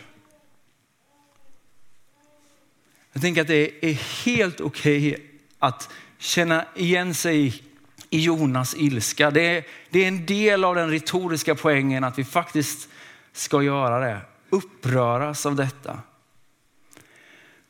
Jag 3.13 3.23
tänker 3.23 3.41
att 3.41 3.49
det 3.49 3.85
är 3.85 4.25
helt 4.25 4.61
okej 4.61 5.13
okay 5.13 5.25
att 5.59 5.91
känna 6.19 6.65
igen 6.75 7.15
sig 7.15 7.63
i 8.11 8.21
Jonas 8.21 8.75
ilska. 8.75 9.31
Det 9.31 9.57
är, 9.57 9.65
det 9.91 10.05
är 10.05 10.09
en 10.09 10.27
del 10.27 10.65
av 10.65 10.75
den 10.75 10.91
retoriska 10.91 11.55
poängen 11.55 12.05
att 12.05 12.19
vi 12.19 12.25
faktiskt 12.25 12.89
ska 13.33 13.63
göra 13.63 13.99
det. 13.99 14.21
Uppröras 14.51 15.47
av 15.47 15.57
detta. 15.57 15.99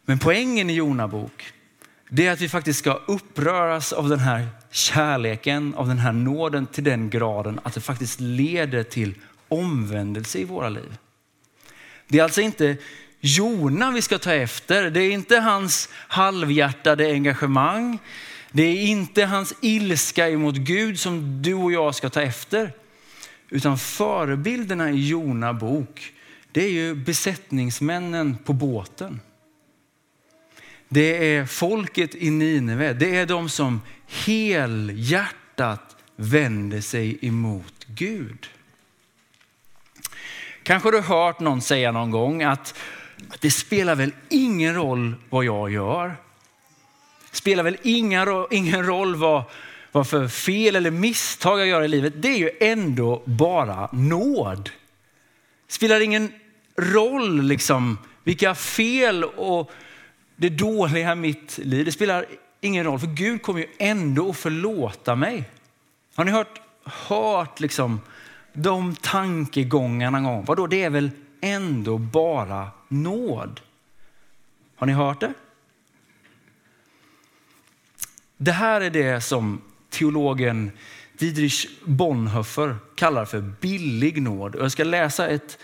Men 0.04 0.18
poängen 0.18 0.70
i 0.70 0.74
Jona 0.74 1.08
bok, 1.08 1.52
det 2.08 2.26
är 2.26 2.32
att 2.32 2.40
vi 2.40 2.48
faktiskt 2.48 2.78
ska 2.78 2.92
uppröras 3.06 3.92
av 3.92 4.08
den 4.08 4.18
här 4.18 4.48
kärleken, 4.70 5.74
av 5.74 5.88
den 5.88 5.98
här 5.98 6.12
nåden 6.12 6.66
till 6.66 6.84
den 6.84 7.10
graden 7.10 7.60
att 7.62 7.74
det 7.74 7.80
faktiskt 7.80 8.20
leder 8.20 8.82
till 8.82 9.14
omvändelse 9.48 10.38
i 10.38 10.44
våra 10.44 10.68
liv. 10.68 10.96
Det 12.08 12.18
är 12.18 12.22
alltså 12.22 12.40
inte 12.40 12.76
Jona 13.20 13.90
vi 13.90 14.02
ska 14.02 14.18
ta 14.18 14.32
efter. 14.32 14.90
Det 14.90 15.00
är 15.00 15.10
inte 15.10 15.36
hans 15.36 15.88
halvhjärtade 15.92 17.12
engagemang. 17.12 17.98
Det 18.52 18.62
är 18.62 18.82
inte 18.82 19.24
hans 19.24 19.54
ilska 19.60 20.28
emot 20.28 20.54
Gud 20.54 20.98
som 20.98 21.42
du 21.42 21.54
och 21.54 21.72
jag 21.72 21.94
ska 21.94 22.10
ta 22.10 22.22
efter. 22.22 22.72
Utan 23.48 23.78
förebilderna 23.78 24.90
i 24.90 25.08
Jona 25.08 25.52
bok, 25.52 26.12
det 26.52 26.64
är 26.64 26.70
ju 26.70 26.94
besättningsmännen 26.94 28.36
på 28.44 28.52
båten. 28.52 29.20
Det 30.94 31.36
är 31.36 31.46
folket 31.46 32.14
i 32.14 32.30
Nineve. 32.30 32.92
Det 32.92 33.16
är 33.16 33.26
de 33.26 33.48
som 33.48 33.80
helhjärtat 34.06 35.96
vänder 36.16 36.80
sig 36.80 37.18
emot 37.22 37.86
Gud. 37.86 38.46
Kanske 40.62 40.90
du 40.90 40.96
har 40.96 41.26
hört 41.26 41.40
någon 41.40 41.60
säga 41.60 41.92
någon 41.92 42.10
gång 42.10 42.42
att 42.42 42.78
det 43.40 43.50
spelar 43.50 43.94
väl 43.94 44.12
ingen 44.28 44.74
roll 44.74 45.14
vad 45.30 45.44
jag 45.44 45.72
gör. 45.72 46.16
Det 47.30 47.36
spelar 47.36 47.62
väl 47.62 47.76
ingen, 47.82 48.46
ingen 48.50 48.86
roll 48.86 49.16
vad, 49.16 49.42
vad 49.92 50.08
för 50.08 50.28
fel 50.28 50.76
eller 50.76 50.90
misstag 50.90 51.60
jag 51.60 51.66
gör 51.66 51.82
i 51.82 51.88
livet, 51.88 52.12
det 52.16 52.28
är 52.28 52.38
ju 52.38 52.50
ändå 52.60 53.22
bara 53.24 53.88
nåd. 53.92 54.70
Spelar 55.68 56.00
ingen 56.00 56.32
roll 56.76 57.42
liksom 57.42 57.98
vilka 58.24 58.54
fel 58.54 59.24
och 59.24 59.72
det 60.36 60.48
dåliga 60.48 61.12
i 61.12 61.16
mitt 61.16 61.58
liv. 61.58 61.84
Det 61.84 61.92
spelar 61.92 62.26
ingen 62.60 62.84
roll 62.84 62.98
för 62.98 63.06
Gud 63.06 63.42
kommer 63.42 63.60
ju 63.60 63.66
ändå 63.78 64.30
att 64.30 64.36
förlåta 64.36 65.14
mig. 65.14 65.44
Har 66.14 66.24
ni 66.24 66.30
hört, 66.30 66.60
hört 66.84 67.60
liksom 67.60 68.00
de 68.52 68.94
tankegångarna 68.94 70.20
någon 70.20 70.34
gång? 70.34 70.44
Vadå, 70.44 70.66
det 70.66 70.82
är 70.82 70.90
väl 70.90 71.10
ändå 71.40 71.98
bara 71.98 72.70
nåd? 72.88 73.60
Har 74.76 74.86
ni 74.86 74.92
hört 74.92 75.20
det? 75.20 75.32
Det 78.36 78.52
här 78.52 78.80
är 78.80 78.90
det 78.90 79.20
som 79.20 79.60
teologen 79.90 80.70
Dietrich 81.18 81.66
Bonhoeffer 81.84 82.76
kallar 82.94 83.24
för 83.24 83.40
billig 83.40 84.22
nåd. 84.22 84.56
Jag 84.58 84.72
ska 84.72 84.84
läsa 84.84 85.28
ett, 85.28 85.58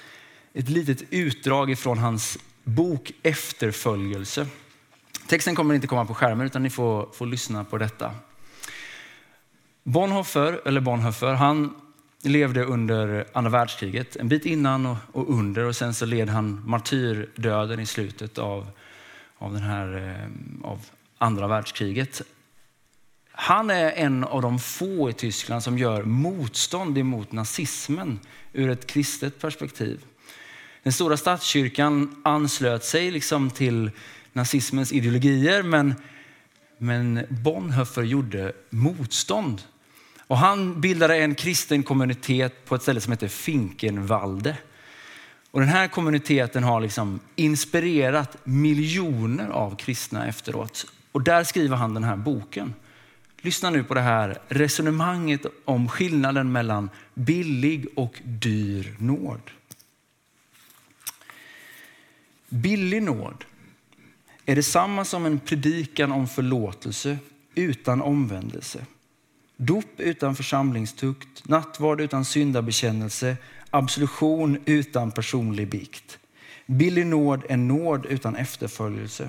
ett 0.53 0.69
litet 0.69 1.03
utdrag 1.11 1.71
ifrån 1.71 1.99
hans 1.99 2.39
bok 2.64 3.12
Efterföljelse. 3.23 4.47
Texten 5.26 5.55
kommer 5.55 5.75
inte 5.75 5.87
komma 5.87 6.07
på 6.07 6.14
skärmen 6.14 6.47
utan 6.47 6.62
ni 6.62 6.71
får, 6.71 7.09
får 7.12 7.26
lyssna 7.26 7.64
på 7.64 7.79
detta. 7.79 8.14
Bonhoeffer, 9.83 10.61
eller 10.64 10.81
Bonhoeffer, 10.81 11.35
han 11.35 11.75
levde 12.23 12.64
under 12.64 13.26
andra 13.33 13.50
världskriget, 13.50 14.17
en 14.17 14.29
bit 14.29 14.47
innan 14.47 14.87
och, 14.87 14.97
och 15.12 15.31
under 15.35 15.64
och 15.64 15.76
sen 15.76 15.95
så 15.95 16.07
led 16.07 16.29
han 16.29 16.62
martyrdöden 16.67 17.81
i 17.81 17.87
slutet 17.87 18.38
av, 18.38 18.67
av, 19.38 19.52
den 19.52 19.62
här, 19.62 20.19
eh, 20.62 20.71
av 20.71 20.87
andra 21.19 21.47
världskriget. 21.47 22.23
Han 23.33 23.71
är 23.71 23.93
en 23.93 24.25
av 24.25 24.43
de 24.43 24.59
få 24.59 25.11
i 25.11 25.12
Tyskland 25.12 25.62
som 25.62 25.79
gör 25.79 26.02
motstånd 26.02 26.99
emot 26.99 27.33
nazismen 27.33 28.21
ur 28.52 28.71
ett 28.71 28.87
kristet 28.87 29.40
perspektiv. 29.40 30.05
Den 30.83 30.93
stora 30.93 31.17
statskyrkan 31.17 32.15
anslöt 32.25 32.85
sig 32.85 33.11
liksom 33.11 33.51
till 33.51 33.91
nazismens 34.33 34.93
ideologier 34.93 35.63
men, 35.63 35.95
men 36.79 37.27
Bonhoeffer 37.29 38.03
gjorde 38.03 38.53
motstånd. 38.71 39.63
Och 40.27 40.39
han 40.39 40.81
bildade 40.81 41.17
en 41.17 41.35
kristen 41.35 41.83
kommunitet 41.83 42.65
på 42.65 42.75
ett 42.75 42.83
ställe 42.83 43.01
som 43.01 43.13
heter 43.13 43.29
Finkenwalde. 43.29 44.57
Och 45.51 45.61
den 45.61 45.69
här 45.69 45.89
kommuniteten 45.89 46.65
har 46.65 46.81
liksom 46.81 47.21
inspirerat 47.37 48.37
miljoner 48.45 49.49
av 49.49 49.77
kristna 49.77 50.27
efteråt. 50.27 50.87
Och 51.13 51.23
där 51.23 51.45
skriver 51.45 51.77
han 51.77 51.95
den 51.95 52.05
här 52.05 52.17
boken. 52.17 52.75
Lyssna 53.41 53.71
nu 53.71 53.85
på 53.85 53.95
det 53.95 54.01
här 54.01 54.39
resonemanget 54.49 55.47
om 55.65 55.89
skillnaden 55.89 56.53
mellan 56.53 56.91
billig 57.15 57.87
och 57.97 58.21
dyr 58.25 58.97
nåd. 58.99 59.41
Billig 62.52 63.02
nåd 63.02 63.45
är 64.47 64.57
detsamma 64.57 65.04
som 65.04 65.26
en 65.26 65.38
predikan 65.38 66.12
om 66.12 66.28
förlåtelse 66.28 67.19
utan 67.54 68.02
omvändelse. 68.02 68.87
Dop 69.57 70.00
utan 70.00 70.37
församlingstukt, 70.37 71.49
nattvard 71.49 72.00
utan 72.00 72.25
syndabekännelse, 72.25 73.37
absolution 73.71 74.59
utan 74.64 75.12
personlig 75.12 75.69
bikt. 75.69 76.19
Billig 76.66 77.07
nåd 77.07 77.42
är 77.49 77.57
nåd 77.57 78.07
utan 78.07 78.37
efterföljelse. 78.37 79.28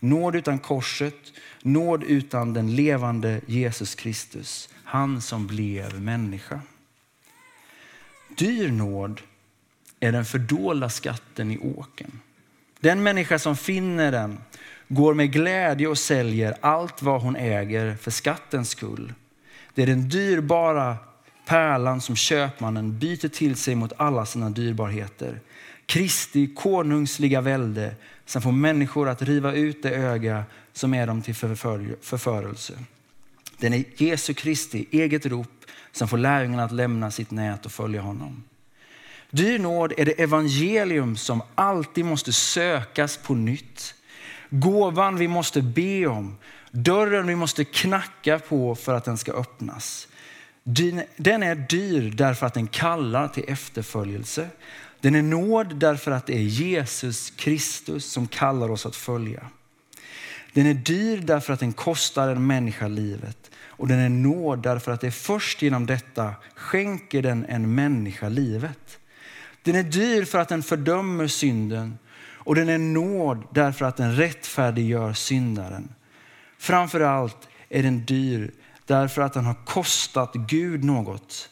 Nåd 0.00 0.36
utan 0.36 0.58
korset, 0.58 1.32
nåd 1.62 2.04
utan 2.04 2.52
den 2.52 2.74
levande 2.76 3.40
Jesus 3.46 3.94
Kristus, 3.94 4.68
han 4.84 5.20
som 5.20 5.46
blev 5.46 6.00
människa. 6.00 6.60
Dyr 8.36 8.68
nåd 8.68 9.20
är 10.00 10.12
den 10.12 10.24
fördolda 10.24 10.88
skatten 10.90 11.50
i 11.50 11.58
åken. 11.58 12.20
Den 12.82 13.02
människa 13.02 13.38
som 13.38 13.56
finner 13.56 14.12
den 14.12 14.38
går 14.88 15.14
med 15.14 15.32
glädje 15.32 15.86
och 15.86 15.98
säljer 15.98 16.56
allt 16.60 17.02
vad 17.02 17.22
hon 17.22 17.36
äger 17.36 17.96
för 17.96 18.10
skattens 18.10 18.70
skull. 18.70 19.12
Det 19.74 19.82
är 19.82 19.86
den 19.86 20.08
dyrbara 20.08 20.96
pärlan 21.46 22.00
som 22.00 22.16
köpmannen 22.16 22.98
byter 22.98 23.28
till 23.28 23.56
sig 23.56 23.74
mot 23.74 23.92
alla 23.96 24.26
sina 24.26 24.50
dyrbarheter. 24.50 25.40
Kristi 25.86 26.54
konungsliga 26.54 27.40
välde 27.40 27.94
som 28.26 28.42
får 28.42 28.52
människor 28.52 29.08
att 29.08 29.22
riva 29.22 29.52
ut 29.52 29.82
det 29.82 29.90
öga 29.90 30.44
som 30.72 30.94
är 30.94 31.06
dem 31.06 31.22
till 31.22 31.34
förförelse. 31.34 32.74
Den 33.58 33.72
är 33.72 33.84
Jesu 33.96 34.34
Kristi 34.34 34.86
eget 34.90 35.26
rop 35.26 35.64
som 35.92 36.08
får 36.08 36.18
lärjungarna 36.18 36.64
att 36.64 36.72
lämna 36.72 37.10
sitt 37.10 37.30
nät 37.30 37.66
och 37.66 37.72
följa 37.72 38.00
honom. 38.00 38.42
Dyr 39.34 39.58
nåd 39.58 39.92
är 39.96 40.04
det 40.04 40.22
evangelium 40.22 41.16
som 41.16 41.42
alltid 41.54 42.04
måste 42.04 42.32
sökas 42.32 43.16
på 43.16 43.34
nytt. 43.34 43.94
Gåvan 44.50 45.16
vi 45.16 45.28
måste 45.28 45.62
be 45.62 46.06
om, 46.06 46.36
dörren 46.70 47.26
vi 47.26 47.36
måste 47.36 47.64
knacka 47.64 48.38
på 48.38 48.74
för 48.74 48.94
att 48.94 49.04
den 49.04 49.18
ska 49.18 49.32
öppnas. 49.32 50.08
Den 51.16 51.42
är 51.42 51.54
dyr 51.54 52.10
därför 52.10 52.46
att 52.46 52.54
den 52.54 52.66
kallar 52.66 53.28
till 53.28 53.44
efterföljelse. 53.48 54.48
Den 55.00 55.14
är 55.14 55.22
nåd 55.22 55.76
därför 55.76 56.10
att 56.10 56.26
det 56.26 56.36
är 56.36 56.42
Jesus 56.42 57.30
Kristus 57.30 58.04
som 58.04 58.26
kallar 58.26 58.70
oss 58.70 58.86
att 58.86 58.96
följa. 58.96 59.46
Den 60.52 60.66
är 60.66 60.74
dyr 60.74 61.16
därför 61.16 61.52
att 61.52 61.60
den 61.60 61.72
kostar 61.72 62.28
en 62.28 62.46
människa 62.46 62.88
livet. 62.88 63.50
Och 63.66 63.88
den 63.88 63.98
är 63.98 64.08
nåd 64.08 64.62
därför 64.62 64.92
att 64.92 65.00
det 65.00 65.06
är 65.06 65.10
först 65.10 65.62
genom 65.62 65.86
detta 65.86 66.34
skänker 66.54 67.22
den 67.22 67.44
en 67.44 67.74
människa 67.74 68.28
livet. 68.28 68.98
Den 69.62 69.76
är 69.76 69.82
dyr 69.82 70.24
för 70.24 70.38
att 70.38 70.48
den 70.48 70.62
fördömer 70.62 71.26
synden 71.26 71.98
och 72.44 72.54
den 72.54 72.68
är 72.68 72.78
nåd 72.78 73.44
därför 73.50 73.84
att 73.84 73.96
den 73.96 74.16
rättfärdiggör 74.16 75.12
syndaren. 75.12 75.94
Framför 76.58 77.00
allt 77.00 77.48
är 77.68 77.82
den 77.82 78.04
dyr 78.04 78.50
därför 78.86 79.22
att 79.22 79.32
den 79.32 79.44
har 79.44 79.64
kostat 79.64 80.34
Gud 80.34 80.84
något. 80.84 81.48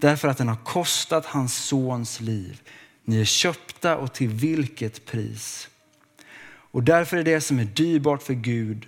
Därför 0.00 0.28
att 0.28 0.38
den 0.38 0.48
har 0.48 0.64
kostat 0.64 1.26
hans 1.26 1.54
sons 1.54 2.20
liv. 2.20 2.60
Ni 3.04 3.20
är 3.20 3.24
köpta 3.24 3.96
och 3.96 4.12
till 4.12 4.28
vilket 4.28 5.06
pris? 5.06 5.68
Och 6.48 6.82
därför 6.82 7.16
är 7.16 7.22
det 7.22 7.40
som 7.40 7.58
är 7.58 7.64
dyrbart 7.64 8.22
för 8.22 8.34
Gud 8.34 8.86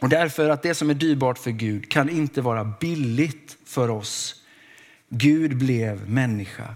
och 0.00 0.08
därför 0.08 0.48
att 0.48 0.62
det 0.62 0.74
som 0.74 0.90
är 0.90 0.94
dyrbart 0.94 1.38
för 1.38 1.50
Gud 1.50 1.90
kan 1.90 2.08
inte 2.08 2.40
vara 2.40 2.64
billigt 2.80 3.56
för 3.64 3.90
oss. 3.90 4.34
Gud 5.08 5.58
blev 5.58 6.10
människa. 6.10 6.74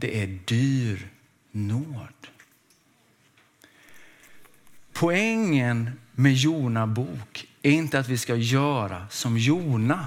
Det 0.00 0.22
är 0.22 0.26
dyr 0.44 1.08
nåd. 1.50 2.28
Poängen 4.92 5.90
med 6.12 6.34
Jona 6.34 6.86
bok 6.86 7.46
är 7.62 7.70
inte 7.70 7.98
att 7.98 8.08
vi 8.08 8.18
ska 8.18 8.36
göra 8.36 9.08
som 9.10 9.38
Jona. 9.38 10.06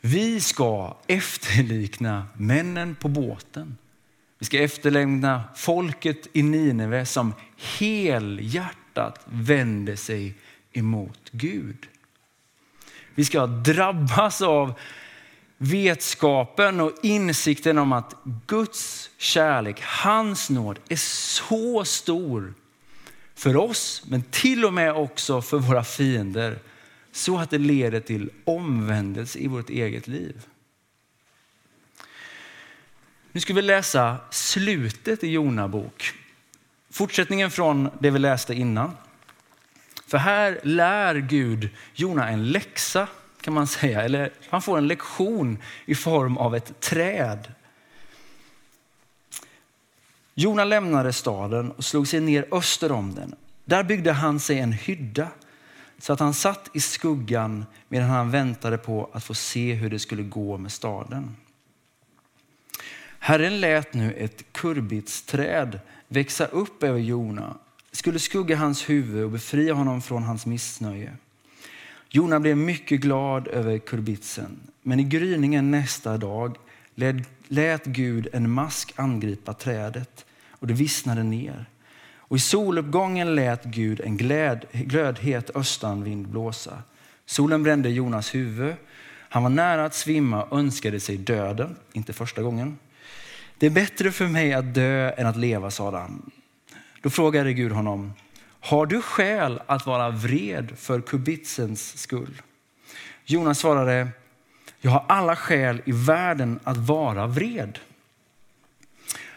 Vi 0.00 0.40
ska 0.40 0.96
efterlikna 1.06 2.26
männen 2.34 2.94
på 2.94 3.08
båten. 3.08 3.76
Vi 4.38 4.46
ska 4.46 4.62
efterlämna 4.62 5.44
folket 5.56 6.28
i 6.32 6.42
Nineve 6.42 7.06
som 7.06 7.34
helhjärtat 7.56 9.20
vänder 9.24 9.96
sig 9.96 10.34
emot 10.72 11.30
Gud. 11.30 11.86
Vi 13.14 13.24
ska 13.24 13.46
drabbas 13.46 14.42
av 14.42 14.78
vetskapen 15.58 16.80
och 16.80 16.92
insikten 17.02 17.78
om 17.78 17.92
att 17.92 18.14
Guds 18.46 19.10
kärlek, 19.18 19.82
hans 19.82 20.50
nåd 20.50 20.78
är 20.88 20.96
så 20.96 21.84
stor 21.84 22.54
för 23.34 23.56
oss, 23.56 24.02
men 24.06 24.22
till 24.22 24.64
och 24.64 24.72
med 24.72 24.92
också 24.92 25.42
för 25.42 25.58
våra 25.58 25.84
fiender. 25.84 26.58
Så 27.12 27.38
att 27.38 27.50
det 27.50 27.58
leder 27.58 28.00
till 28.00 28.30
omvändelse 28.44 29.38
i 29.38 29.46
vårt 29.46 29.70
eget 29.70 30.08
liv. 30.08 30.46
Nu 33.32 33.40
ska 33.40 33.54
vi 33.54 33.62
läsa 33.62 34.16
slutet 34.30 35.24
i 35.24 35.28
Jona 35.28 35.68
bok. 35.68 36.12
Fortsättningen 36.90 37.50
från 37.50 37.90
det 38.00 38.10
vi 38.10 38.18
läste 38.18 38.54
innan. 38.54 38.96
För 40.06 40.18
här 40.18 40.60
lär 40.62 41.14
Gud 41.14 41.68
Jona 41.94 42.28
en 42.28 42.50
läxa 42.50 43.08
kan 43.46 43.54
man 43.54 43.66
säga. 43.66 44.02
Eller 44.02 44.32
han 44.48 44.62
får 44.62 44.78
en 44.78 44.88
lektion 44.88 45.58
i 45.84 45.94
form 45.94 46.36
av 46.36 46.56
ett 46.56 46.80
träd. 46.80 47.52
Jona 50.34 50.64
lämnade 50.64 51.12
staden 51.12 51.70
och 51.70 51.84
slog 51.84 52.08
sig 52.08 52.20
ner 52.20 52.54
öster 52.54 52.92
om 52.92 53.14
den. 53.14 53.34
Där 53.64 53.84
byggde 53.84 54.12
han 54.12 54.40
sig 54.40 54.58
en 54.58 54.72
hydda 54.72 55.28
så 55.98 56.12
att 56.12 56.20
han 56.20 56.34
satt 56.34 56.70
i 56.72 56.80
skuggan 56.80 57.66
medan 57.88 58.10
han 58.10 58.30
väntade 58.30 58.78
på 58.78 59.10
att 59.12 59.24
få 59.24 59.34
se 59.34 59.72
hur 59.72 59.90
det 59.90 59.98
skulle 59.98 60.22
gå 60.22 60.58
med 60.58 60.72
staden. 60.72 61.36
Herren 63.18 63.60
lät 63.60 63.94
nu 63.94 64.12
ett 64.12 64.52
kurbitsträd 64.52 65.80
växa 66.08 66.46
upp 66.46 66.82
över 66.82 66.98
Jona, 66.98 67.56
skulle 67.92 68.18
skugga 68.18 68.56
hans 68.56 68.88
huvud 68.88 69.24
och 69.24 69.30
befria 69.30 69.74
honom 69.74 70.02
från 70.02 70.22
hans 70.22 70.46
missnöje. 70.46 71.16
Jona 72.16 72.40
blev 72.40 72.56
mycket 72.56 73.00
glad 73.00 73.48
över 73.48 73.78
kurbitsen, 73.78 74.60
men 74.82 75.00
i 75.00 75.04
gryningen 75.04 75.70
nästa 75.70 76.16
dag 76.16 76.56
lät 77.48 77.84
Gud 77.84 78.28
en 78.32 78.50
mask 78.50 78.92
angripa 78.96 79.54
trädet 79.54 80.26
och 80.50 80.66
det 80.66 80.74
vissnade 80.74 81.22
ner. 81.22 81.66
Och 82.16 82.36
i 82.36 82.40
soluppgången 82.40 83.34
lät 83.34 83.64
Gud 83.64 84.00
en 84.00 84.16
gläd, 84.16 84.66
glödhet 84.72 85.50
östanvind 85.56 86.28
blåsa. 86.28 86.82
Solen 87.26 87.62
brände 87.62 87.88
Jonas 87.88 88.34
huvud. 88.34 88.74
Han 89.28 89.42
var 89.42 89.50
nära 89.50 89.84
att 89.84 89.94
svimma 89.94 90.42
och 90.42 90.58
önskade 90.58 91.00
sig 91.00 91.16
döden, 91.16 91.76
inte 91.92 92.12
första 92.12 92.42
gången. 92.42 92.78
Det 93.58 93.66
är 93.66 93.70
bättre 93.70 94.12
för 94.12 94.26
mig 94.26 94.52
att 94.52 94.74
dö 94.74 95.10
än 95.10 95.26
att 95.26 95.36
leva, 95.36 95.70
sade 95.70 95.98
han. 95.98 96.30
Då 97.02 97.10
frågade 97.10 97.52
Gud 97.52 97.72
honom, 97.72 98.12
har 98.66 98.86
du 98.86 99.02
skäl 99.02 99.60
att 99.66 99.86
vara 99.86 100.10
vred 100.10 100.72
för 100.78 101.00
kubitsens 101.00 101.98
skull? 101.98 102.42
Jonas 103.24 103.58
svarade, 103.58 104.08
jag 104.80 104.90
har 104.90 105.04
alla 105.08 105.36
skäl 105.36 105.82
i 105.84 105.92
världen 105.92 106.60
att 106.64 106.76
vara 106.76 107.26
vred. 107.26 107.78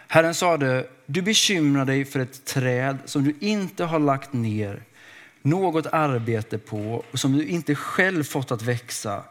Herren 0.08 0.36
sade, 0.36 0.88
du 1.06 1.22
bekymrar 1.22 1.86
dig 1.86 2.06
för 2.06 2.20
ett 2.20 2.46
träd 2.46 2.98
som 3.06 3.24
du 3.24 3.36
inte 3.40 3.86
har 3.86 4.00
lagt 4.00 4.34
ner 4.34 4.84
något 5.42 5.86
arbete 5.86 6.58
på 6.58 7.06
och 7.12 7.20
som 7.20 7.34
du 7.34 7.46
inte 7.46 7.76
själv 7.76 8.24
fått 8.24 8.52
att 8.52 8.62
växa, 8.62 9.24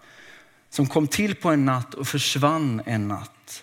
som 0.71 0.87
kom 0.87 1.07
till 1.07 1.35
på 1.35 1.49
en 1.49 1.65
natt 1.65 1.95
och 1.95 2.09
försvann 2.09 2.83
en 2.87 3.09
natt. 3.09 3.63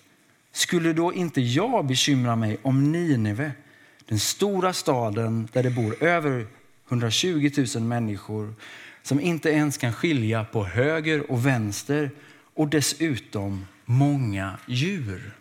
Skulle 0.51 0.93
då 0.93 1.13
inte 1.13 1.41
jag 1.41 1.85
bekymra 1.85 2.35
mig 2.35 2.57
om 2.61 2.91
Nineve, 2.91 3.51
den 4.05 4.19
stora 4.19 4.73
staden 4.73 5.47
där 5.53 5.63
det 5.63 5.69
bor 5.69 6.03
över 6.03 6.47
120 6.89 7.51
000 7.75 7.83
människor 7.83 8.53
som 9.03 9.19
inte 9.19 9.49
ens 9.49 9.77
kan 9.77 9.93
skilja 9.93 10.43
på 10.43 10.65
höger 10.65 11.31
och 11.31 11.45
vänster 11.45 12.11
och 12.53 12.67
dessutom 12.67 13.65
många 13.85 14.57
djur. 14.65 15.31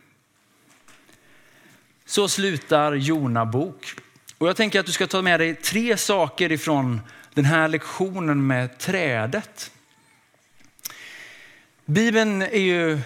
Så 2.04 2.28
slutar 2.28 2.92
Jona 2.94 3.46
bok. 3.46 3.94
Och 4.38 4.48
jag 4.48 4.56
tänker 4.56 4.80
att 4.80 4.86
du 4.86 4.92
ska 4.92 5.06
ta 5.06 5.22
med 5.22 5.40
dig 5.40 5.54
tre 5.54 5.96
saker 5.96 6.52
ifrån 6.52 7.00
den 7.34 7.44
här 7.44 7.68
lektionen 7.68 8.46
med 8.46 8.78
trädet. 8.78 9.70
Bibeln 11.84 12.42
är 12.42 12.60
ju, 12.60 13.00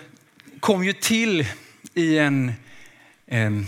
kom 0.60 0.84
ju 0.84 0.92
till 0.92 1.46
i 1.94 2.18
en, 2.18 2.52
en 3.26 3.66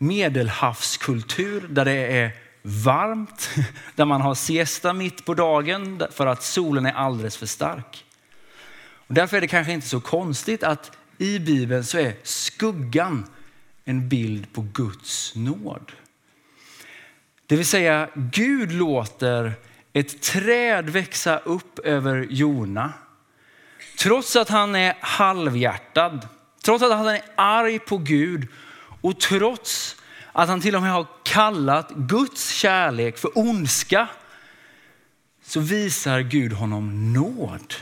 medelhavskultur 0.00 1.66
där 1.68 1.84
det 1.84 2.20
är 2.20 2.30
varmt, 2.62 3.50
där 3.94 4.04
man 4.04 4.20
har 4.20 4.34
siesta 4.34 4.92
mitt 4.92 5.24
på 5.24 5.34
dagen 5.34 6.02
för 6.10 6.26
att 6.26 6.42
solen 6.42 6.86
är 6.86 6.92
alldeles 6.92 7.36
för 7.36 7.46
stark. 7.46 8.04
Och 8.92 9.14
därför 9.14 9.36
är 9.36 9.40
det 9.40 9.48
kanske 9.48 9.72
inte 9.72 9.86
så 9.86 10.00
konstigt 10.00 10.62
att 10.62 10.96
i 11.18 11.38
Bibeln 11.38 11.84
så 11.84 11.98
är 11.98 12.14
skuggan 12.22 13.26
en 13.84 14.08
bild 14.08 14.52
på 14.52 14.66
Guds 14.72 15.34
nåd. 15.34 15.92
Det 17.46 17.56
vill 17.56 17.66
säga 17.66 18.08
Gud 18.14 18.72
låter 18.72 19.52
ett 19.92 20.22
träd 20.22 20.90
växa 20.90 21.38
upp 21.38 21.78
över 21.78 22.26
Jona. 22.30 22.92
Trots 23.98 24.36
att 24.36 24.48
han 24.48 24.74
är 24.74 24.94
halvhjärtad, 25.00 26.28
trots 26.62 26.84
att 26.84 26.92
han 26.92 27.08
är 27.08 27.22
arg 27.36 27.78
på 27.78 27.98
Gud 27.98 28.48
och 29.00 29.20
trots 29.20 29.96
att 30.32 30.48
han 30.48 30.60
till 30.60 30.76
och 30.76 30.82
med 30.82 30.92
har 30.92 31.06
kallat 31.22 31.90
Guds 31.90 32.50
kärlek 32.50 33.18
för 33.18 33.30
ondska 33.34 34.08
så 35.42 35.60
visar 35.60 36.20
Gud 36.20 36.52
honom 36.52 37.12
nåd. 37.12 37.74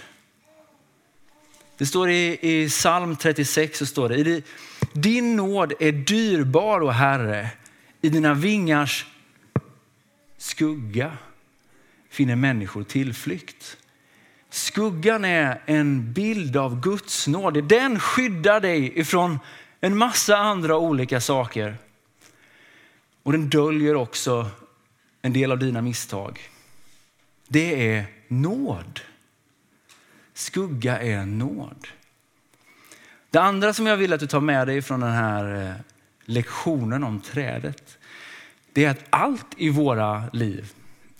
Det 1.78 1.86
står 1.86 2.10
i, 2.10 2.38
i 2.42 2.68
psalm 2.68 3.16
36, 3.16 3.78
så 3.78 3.86
står 3.86 4.08
det, 4.08 4.44
din 4.92 5.36
nåd 5.36 5.72
är 5.80 5.92
dyrbar, 5.92 6.80
och 6.80 6.94
Herre. 6.94 7.50
I 8.00 8.08
dina 8.08 8.34
vingars 8.34 9.06
skugga 10.38 11.16
finner 12.10 12.36
människor 12.36 12.84
tillflykt. 12.84 13.76
Skuggan 14.50 15.24
är 15.24 15.62
en 15.66 16.12
bild 16.12 16.56
av 16.56 16.80
Guds 16.80 17.26
nåd. 17.26 17.64
Den 17.64 18.00
skyddar 18.00 18.60
dig 18.60 18.98
ifrån 18.98 19.38
en 19.80 19.98
massa 19.98 20.36
andra 20.36 20.76
olika 20.76 21.20
saker. 21.20 21.76
Och 23.22 23.32
den 23.32 23.48
döljer 23.48 23.94
också 23.94 24.50
en 25.22 25.32
del 25.32 25.52
av 25.52 25.58
dina 25.58 25.82
misstag. 25.82 26.40
Det 27.48 27.94
är 27.94 28.06
nåd. 28.28 29.00
Skugga 30.34 30.98
är 31.00 31.26
nåd. 31.26 31.88
Det 33.30 33.38
andra 33.38 33.72
som 33.72 33.86
jag 33.86 33.96
vill 33.96 34.12
att 34.12 34.20
du 34.20 34.26
tar 34.26 34.40
med 34.40 34.66
dig 34.66 34.82
från 34.82 35.00
den 35.00 35.12
här 35.12 35.66
eh, 35.66 35.74
lektionen 36.24 37.04
om 37.04 37.20
trädet, 37.20 37.98
det 38.72 38.84
är 38.84 38.90
att 38.90 39.04
allt 39.10 39.46
i 39.56 39.70
våra 39.70 40.24
liv 40.32 40.72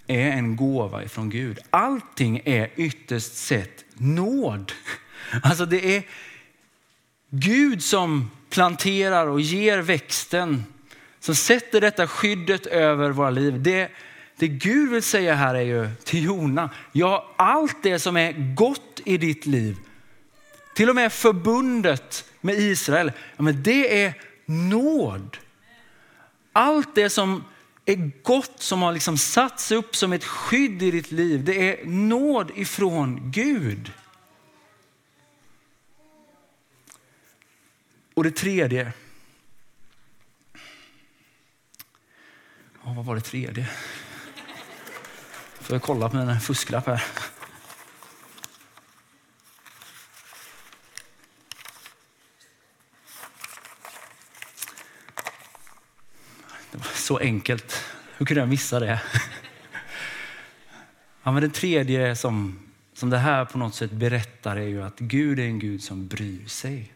är 0.06 0.30
en 0.30 0.56
gåva 0.56 1.04
ifrån 1.04 1.30
Gud. 1.30 1.58
Allting 1.70 2.42
är 2.44 2.70
ytterst 2.76 3.34
sett 3.34 3.84
nåd. 3.94 4.72
Alltså 5.42 5.66
det 5.66 5.96
är 5.96 6.02
Gud 7.30 7.82
som 7.82 8.30
planterar 8.58 9.26
och 9.26 9.40
ger 9.40 9.78
växten, 9.78 10.64
som 11.20 11.34
sätter 11.34 11.80
detta 11.80 12.06
skyddet 12.06 12.66
över 12.66 13.10
våra 13.10 13.30
liv. 13.30 13.62
Det, 13.62 13.90
det 14.36 14.48
Gud 14.48 14.90
vill 14.90 15.02
säga 15.02 15.34
här 15.34 15.54
är 15.54 15.60
ju 15.60 15.90
till 16.04 16.24
Jona, 16.24 16.70
ja 16.92 17.34
allt 17.36 17.82
det 17.82 17.98
som 17.98 18.16
är 18.16 18.54
gott 18.54 19.00
i 19.04 19.16
ditt 19.16 19.46
liv, 19.46 19.76
till 20.74 20.88
och 20.88 20.94
med 20.94 21.12
förbundet 21.12 22.24
med 22.40 22.54
Israel, 22.54 23.12
ja, 23.36 23.42
men 23.42 23.62
det 23.62 24.04
är 24.04 24.14
nåd. 24.46 25.36
Allt 26.52 26.94
det 26.94 27.10
som 27.10 27.44
är 27.84 28.22
gott 28.22 28.54
som 28.56 28.82
har 28.82 28.92
liksom 28.92 29.18
satts 29.18 29.72
upp 29.72 29.96
som 29.96 30.12
ett 30.12 30.24
skydd 30.24 30.82
i 30.82 30.90
ditt 30.90 31.12
liv, 31.12 31.44
det 31.44 31.70
är 31.70 31.86
nåd 31.86 32.50
ifrån 32.54 33.30
Gud. 33.30 33.92
Och 38.18 38.24
det 38.24 38.30
tredje. 38.30 38.92
Ja, 42.84 42.92
vad 42.92 43.04
var 43.04 43.14
det 43.14 43.20
tredje? 43.20 43.68
Får 45.60 45.74
jag 45.74 45.82
kolla 45.82 46.08
på 46.08 46.16
min 46.16 46.40
fusklapp 46.40 46.86
här. 46.86 47.04
Det 56.70 56.78
var 56.78 56.84
så 56.94 57.18
enkelt. 57.18 57.84
Hur 58.16 58.26
kunde 58.26 58.40
jag 58.40 58.48
missa 58.48 58.80
det? 58.80 59.00
Ja, 61.22 61.32
men 61.32 61.42
det 61.42 61.50
tredje 61.50 62.16
som, 62.16 62.58
som 62.92 63.10
det 63.10 63.18
här 63.18 63.44
på 63.44 63.58
något 63.58 63.74
sätt 63.74 63.90
berättar 63.90 64.56
är 64.56 64.66
ju 64.66 64.82
att 64.82 64.98
Gud 64.98 65.38
är 65.38 65.44
en 65.44 65.58
Gud 65.58 65.82
som 65.82 66.08
bryr 66.08 66.46
sig. 66.46 66.92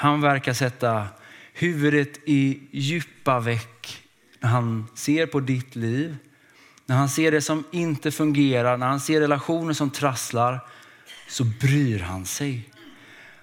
Han 0.00 0.20
verkar 0.20 0.52
sätta 0.52 1.06
huvudet 1.52 2.18
i 2.24 2.60
djupa 2.70 3.40
veck 3.40 4.02
när 4.40 4.48
han 4.48 4.86
ser 4.94 5.26
på 5.26 5.40
ditt 5.40 5.76
liv 5.76 6.16
när 6.88 6.96
han 6.96 7.08
ser 7.08 7.30
det 7.30 7.40
som 7.40 7.64
inte 7.70 8.10
fungerar, 8.10 8.76
när 8.76 8.86
han 8.86 9.00
ser 9.00 9.20
relationer 9.20 9.72
som 9.72 9.90
trasslar, 9.90 10.60
så 11.28 11.44
bryr 11.44 11.98
han 11.98 12.26
sig. 12.26 12.68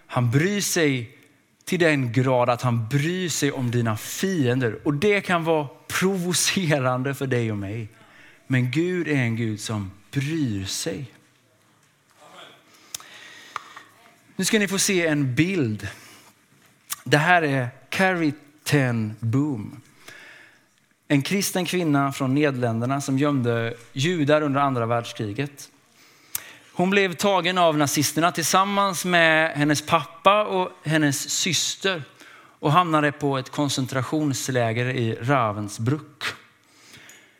Han 0.07 0.31
bryr 0.31 0.61
sig 0.61 1.17
till 1.65 1.79
den 1.79 2.11
grad 2.11 2.49
att 2.49 2.61
han 2.61 2.87
bryr 2.87 3.29
sig 3.29 3.51
om 3.51 3.71
dina 3.71 3.97
fiender. 3.97 4.79
Och 4.83 4.93
det 4.93 5.21
kan 5.21 5.43
vara 5.43 5.67
provocerande 5.87 7.15
för 7.15 7.27
dig 7.27 7.51
och 7.51 7.57
mig. 7.57 7.87
Men 8.47 8.71
Gud 8.71 9.07
är 9.07 9.15
en 9.15 9.35
Gud 9.35 9.59
som 9.59 9.91
bryr 10.11 10.65
sig. 10.65 11.11
Nu 14.35 14.45
ska 14.45 14.59
ni 14.59 14.67
få 14.67 14.79
se 14.79 15.07
en 15.07 15.35
bild. 15.35 15.87
Det 17.07 17.17
här 17.17 17.41
är 17.41 17.69
Carrie 17.89 18.33
Ten 18.63 19.15
Boom. 19.19 19.81
En 21.07 21.21
kristen 21.21 21.65
kvinna 21.65 22.11
från 22.11 22.35
Nederländerna 22.35 23.01
som 23.01 23.17
gömde 23.17 23.73
judar 23.93 24.41
under 24.41 24.61
andra 24.61 24.85
världskriget. 24.85 25.69
Hon 26.73 26.89
blev 26.89 27.13
tagen 27.13 27.57
av 27.57 27.77
nazisterna 27.77 28.31
tillsammans 28.31 29.05
med 29.05 29.51
hennes 29.51 29.85
pappa 29.85 30.45
och 30.45 30.71
hennes 30.83 31.29
syster 31.29 32.03
och 32.59 32.71
hamnade 32.71 33.11
på 33.11 33.37
ett 33.37 33.49
koncentrationsläger 33.49 34.85
i 34.85 35.17
Ravensbrück. 35.21 36.23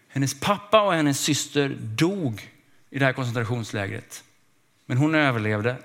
Hennes 0.08 0.40
pappa 0.40 0.82
och 0.82 0.94
hennes 0.94 1.20
syster 1.20 1.78
dog 1.80 2.52
i 2.90 3.00
det 3.00 3.06
här 3.06 3.14
koncentrationslägret. 3.14 4.24
Men 4.86 4.98
hon 4.98 5.16
överlevde. 5.16 5.76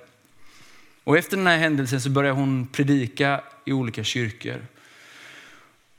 Och 1.05 1.19
efter 1.19 1.37
den 1.37 1.47
här 1.47 1.59
händelsen 1.59 2.01
så 2.01 2.11
börjar 2.11 2.33
hon 2.33 2.67
predika 2.67 3.41
i 3.65 3.73
olika 3.73 4.05
kyrkor. 4.05 4.67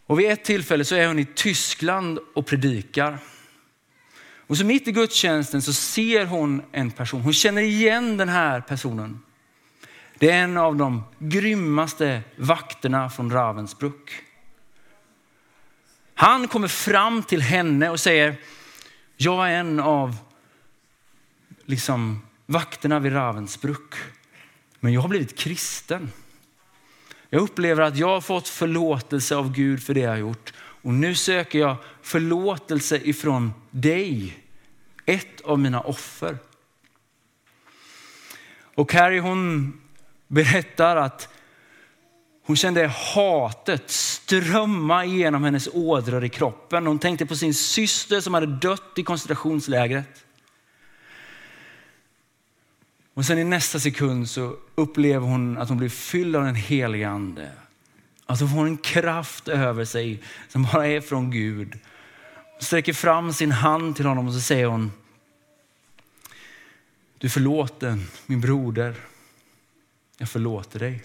Och 0.06 0.20
vid 0.20 0.32
ett 0.32 0.44
tillfälle 0.44 0.86
så 0.86 0.96
är 0.96 1.08
hon 1.08 1.20
i 1.20 1.26
Tyskland 1.26 2.20
och 2.34 2.46
predikar. 2.46 3.20
Och 4.48 4.58
så 4.58 4.66
mitt 4.66 4.88
i 4.88 4.92
gudstjänsten 4.92 5.62
så 5.62 5.74
ser 5.74 6.26
hon 6.26 6.62
en 6.72 6.92
person. 6.92 7.22
Hon 7.22 7.34
känner 7.34 7.62
igen 7.62 8.18
den 8.18 8.30
här 8.30 8.62
personen. 8.62 9.20
Det 10.20 10.30
är 10.30 10.44
en 10.44 10.58
av 10.58 10.76
de 10.76 11.04
grymmaste 11.20 12.22
vakterna 12.36 13.10
från 13.10 13.32
Ravensbrück. 13.32 14.10
Han 16.14 16.48
kommer 16.48 16.68
fram 16.68 17.24
till 17.24 17.42
henne 17.42 17.90
och 17.90 18.00
säger, 18.00 18.36
jag 19.18 19.52
är 19.52 19.54
en 19.54 19.80
av 19.80 20.16
liksom, 21.66 22.22
vakterna 22.46 23.00
vid 23.00 23.14
Ravensbrück. 23.14 23.96
Men 24.84 24.94
jag 24.94 25.02
har 25.02 25.10
blivit 25.10 25.38
kristen. 25.38 26.12
Jag 27.30 27.42
upplever 27.42 27.84
att 27.84 27.98
jag 27.98 28.08
har 28.08 28.22
fått 28.22 28.48
förlåtelse 28.48 29.36
av 29.36 29.52
Gud 29.54 29.84
för 29.84 29.94
det 29.94 30.00
jag 30.00 30.10
har 30.10 30.18
gjort. 30.18 30.54
Och 30.58 30.94
nu 30.94 31.16
söker 31.16 31.60
jag 31.60 31.76
förlåtelse 32.02 32.98
ifrån 33.04 33.54
dig, 33.72 34.38
ett 35.06 35.42
av 35.42 35.60
mina 35.60 35.82
offer. 35.82 36.38
Och 38.76 38.90
Carrie 38.90 39.20
hon 39.20 39.74
berättar 40.28 40.96
att 40.96 41.30
hon 42.46 42.56
kände 42.56 42.88
hatet 42.88 43.90
strömma 43.90 45.06
igenom 45.06 45.44
hennes 45.44 45.70
ådror 45.74 46.24
i 46.24 46.30
kroppen. 46.30 46.88
Hon 46.88 47.00
tänkte 47.00 47.26
på 47.26 47.36
sin 47.36 47.54
syster 47.54 48.22
som 48.22 48.34
hade 48.34 48.48
dött 48.48 48.94
i 48.96 49.04
koncentrationslägret. 49.04 50.26
Och 53.14 53.26
sen 53.26 53.40
i 53.40 53.44
nästa 53.44 53.80
sekund 53.80 54.30
så 54.30 54.56
upplever 54.76 55.28
hon 55.28 55.58
att 55.58 55.70
hon 55.70 55.78
blir 55.78 55.90
fylld 55.90 56.36
av 56.36 56.44
den 56.44 56.56
helige 56.56 57.10
ande. 57.10 57.52
Att 58.26 58.40
hon 58.40 58.50
får 58.50 58.66
en 58.66 58.78
kraft 58.78 59.48
över 59.48 59.86
sig 59.86 60.24
som 60.48 60.64
bara 60.64 60.88
är 60.88 61.02
från 61.02 61.32
Gud. 61.32 61.80
Hon 62.54 62.62
sträcker 62.62 62.94
fram 62.94 63.34
sin 63.34 63.52
hand 63.52 63.96
till 63.96 64.06
honom 64.06 64.28
och 64.28 64.34
så 64.34 64.42
säger 64.42 64.66
hon, 64.66 64.92
du 67.18 67.28
är 67.28 67.32
förlåten 67.32 68.08
min 68.26 68.42
broder. 68.42 68.96
Jag 70.18 70.30
förlåter 70.30 70.80
dig. 70.80 71.04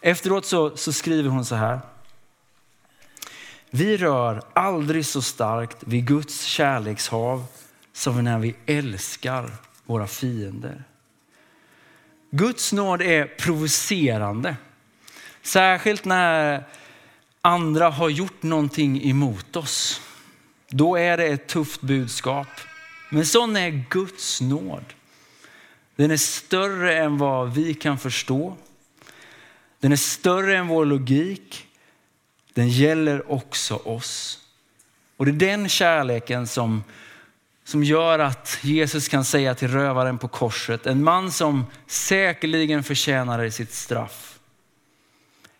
Efteråt 0.00 0.46
så, 0.46 0.76
så 0.76 0.92
skriver 0.92 1.30
hon 1.30 1.44
så 1.44 1.54
här. 1.54 1.80
Vi 3.70 3.96
rör 3.96 4.42
aldrig 4.52 5.06
så 5.06 5.22
starkt 5.22 5.76
vid 5.80 6.06
Guds 6.06 6.44
kärlekshav 6.44 7.46
som 7.92 8.24
när 8.24 8.38
vi 8.38 8.54
älskar 8.66 9.52
våra 9.86 10.06
fiender. 10.06 10.84
Guds 12.30 12.72
nåd 12.72 13.02
är 13.02 13.26
provocerande. 13.26 14.56
Särskilt 15.42 16.04
när 16.04 16.64
andra 17.40 17.90
har 17.90 18.08
gjort 18.08 18.42
någonting 18.42 19.10
emot 19.10 19.56
oss. 19.56 20.00
Då 20.68 20.96
är 20.96 21.16
det 21.16 21.26
ett 21.26 21.46
tufft 21.46 21.80
budskap. 21.80 22.48
Men 23.10 23.26
sån 23.26 23.56
är 23.56 23.84
Guds 23.90 24.40
nåd. 24.40 24.84
Den 25.96 26.10
är 26.10 26.16
större 26.16 26.98
än 26.98 27.18
vad 27.18 27.54
vi 27.54 27.74
kan 27.74 27.98
förstå. 27.98 28.56
Den 29.80 29.92
är 29.92 29.96
större 29.96 30.56
än 30.56 30.68
vår 30.68 30.84
logik. 30.84 31.66
Den 32.52 32.68
gäller 32.68 33.32
också 33.32 33.76
oss. 33.76 34.38
Och 35.16 35.26
det 35.26 35.30
är 35.30 35.50
den 35.50 35.68
kärleken 35.68 36.46
som 36.46 36.84
som 37.64 37.84
gör 37.84 38.18
att 38.18 38.58
Jesus 38.62 39.08
kan 39.08 39.24
säga 39.24 39.54
till 39.54 39.68
rövaren 39.68 40.18
på 40.18 40.28
korset, 40.28 40.86
en 40.86 41.04
man 41.04 41.32
som 41.32 41.66
säkerligen 41.86 42.82
förtjänade 42.82 43.50
sitt 43.50 43.72
straff. 43.72 44.38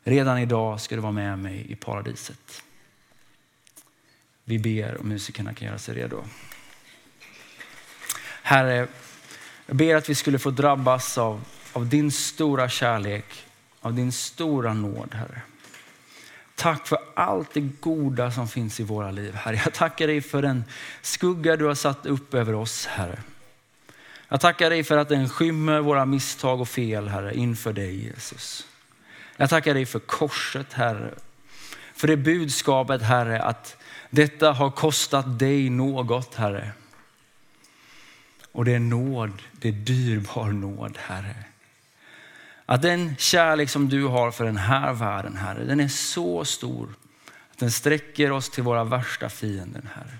Redan 0.05 0.38
idag 0.38 0.81
ska 0.81 0.95
du 0.95 1.01
vara 1.01 1.12
med 1.12 1.38
mig 1.38 1.67
i 1.73 1.77
paradiset. 1.77 2.62
Vi 4.45 4.59
ber 4.59 4.95
och 4.95 5.05
musikerna 5.05 5.55
kan 5.55 5.69
göra 5.69 5.79
sig 5.79 5.95
redo. 5.95 6.25
Herre, 8.43 8.88
jag 9.67 9.77
ber 9.77 9.97
att 9.97 10.09
vi 10.09 10.14
skulle 10.14 10.38
få 10.38 10.51
drabbas 10.51 11.19
av, 11.19 11.45
av 11.73 11.88
din 11.88 12.12
stora 12.12 12.69
kärlek, 12.69 13.45
av 13.81 13.95
din 13.95 14.12
stora 14.12 14.75
nåd, 14.75 15.14
Herre. 15.14 15.43
Tack 16.64 16.87
för 16.87 16.98
allt 17.14 17.55
det 17.55 17.61
goda 17.61 18.31
som 18.31 18.48
finns 18.48 18.81
i 18.81 18.83
våra 18.83 19.11
liv, 19.11 19.35
Herre. 19.35 19.61
Jag 19.64 19.74
tackar 19.74 20.07
dig 20.07 20.20
för 20.20 20.42
den 20.42 20.64
skugga 21.03 21.57
du 21.57 21.64
har 21.64 21.74
satt 21.74 22.07
upp 22.07 22.35
över 22.35 22.55
oss, 22.55 22.87
Herre. 22.87 23.18
Jag 24.29 24.40
tackar 24.40 24.70
dig 24.70 24.85
för 24.85 24.96
att 24.96 25.09
den 25.09 25.29
skymmer 25.29 25.81
våra 25.81 26.07
misstag 26.07 26.61
och 26.61 26.68
fel, 26.68 27.09
Herre, 27.09 27.35
inför 27.35 27.72
dig, 27.72 28.05
Jesus. 28.05 28.66
Jag 29.37 29.50
tackar 29.50 29.74
dig 29.74 29.87
för 29.87 29.98
korset, 29.98 30.72
Herre. 30.72 31.14
För 31.94 32.09
det 32.09 32.16
budskapet, 32.16 33.03
Herre, 33.03 33.42
att 33.42 33.77
detta 34.11 34.53
har 34.53 34.70
kostat 34.70 35.38
dig 35.38 35.70
något, 35.70 36.35
Herre. 36.35 36.70
Och 38.53 38.64
det 38.64 38.74
är 38.74 38.81
nåd, 38.81 39.42
det 39.53 39.68
är 39.68 39.72
dyrbar 39.72 40.48
nåd, 40.48 40.98
Herre. 41.00 41.35
Att 42.66 42.83
den 42.83 43.16
kärlek 43.16 43.70
som 43.70 43.88
du 43.88 44.05
har 44.05 44.31
för 44.31 44.44
den 44.44 44.57
här 44.57 44.92
världen, 44.92 45.37
Herre, 45.37 45.64
den 45.64 45.81
är 45.81 45.88
så 45.88 46.44
stor 46.44 46.94
att 47.50 47.59
den 47.59 47.70
sträcker 47.70 48.33
oss 48.33 48.50
till 48.50 48.62
våra 48.62 48.85
värsta 48.85 49.29
fiender, 49.29 49.83
Herre. 49.94 50.18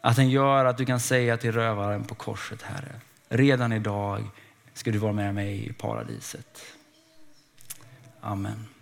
Att 0.00 0.16
den 0.16 0.30
gör 0.30 0.64
att 0.64 0.78
du 0.78 0.84
kan 0.84 1.00
säga 1.00 1.36
till 1.36 1.52
rövaren 1.52 2.04
på 2.04 2.14
korset, 2.14 2.62
Herre, 2.62 3.00
redan 3.28 3.72
idag 3.72 4.24
ska 4.74 4.90
du 4.90 4.98
vara 4.98 5.12
med 5.12 5.34
mig 5.34 5.66
i 5.66 5.72
paradiset. 5.72 6.62
Amen. 8.20 8.75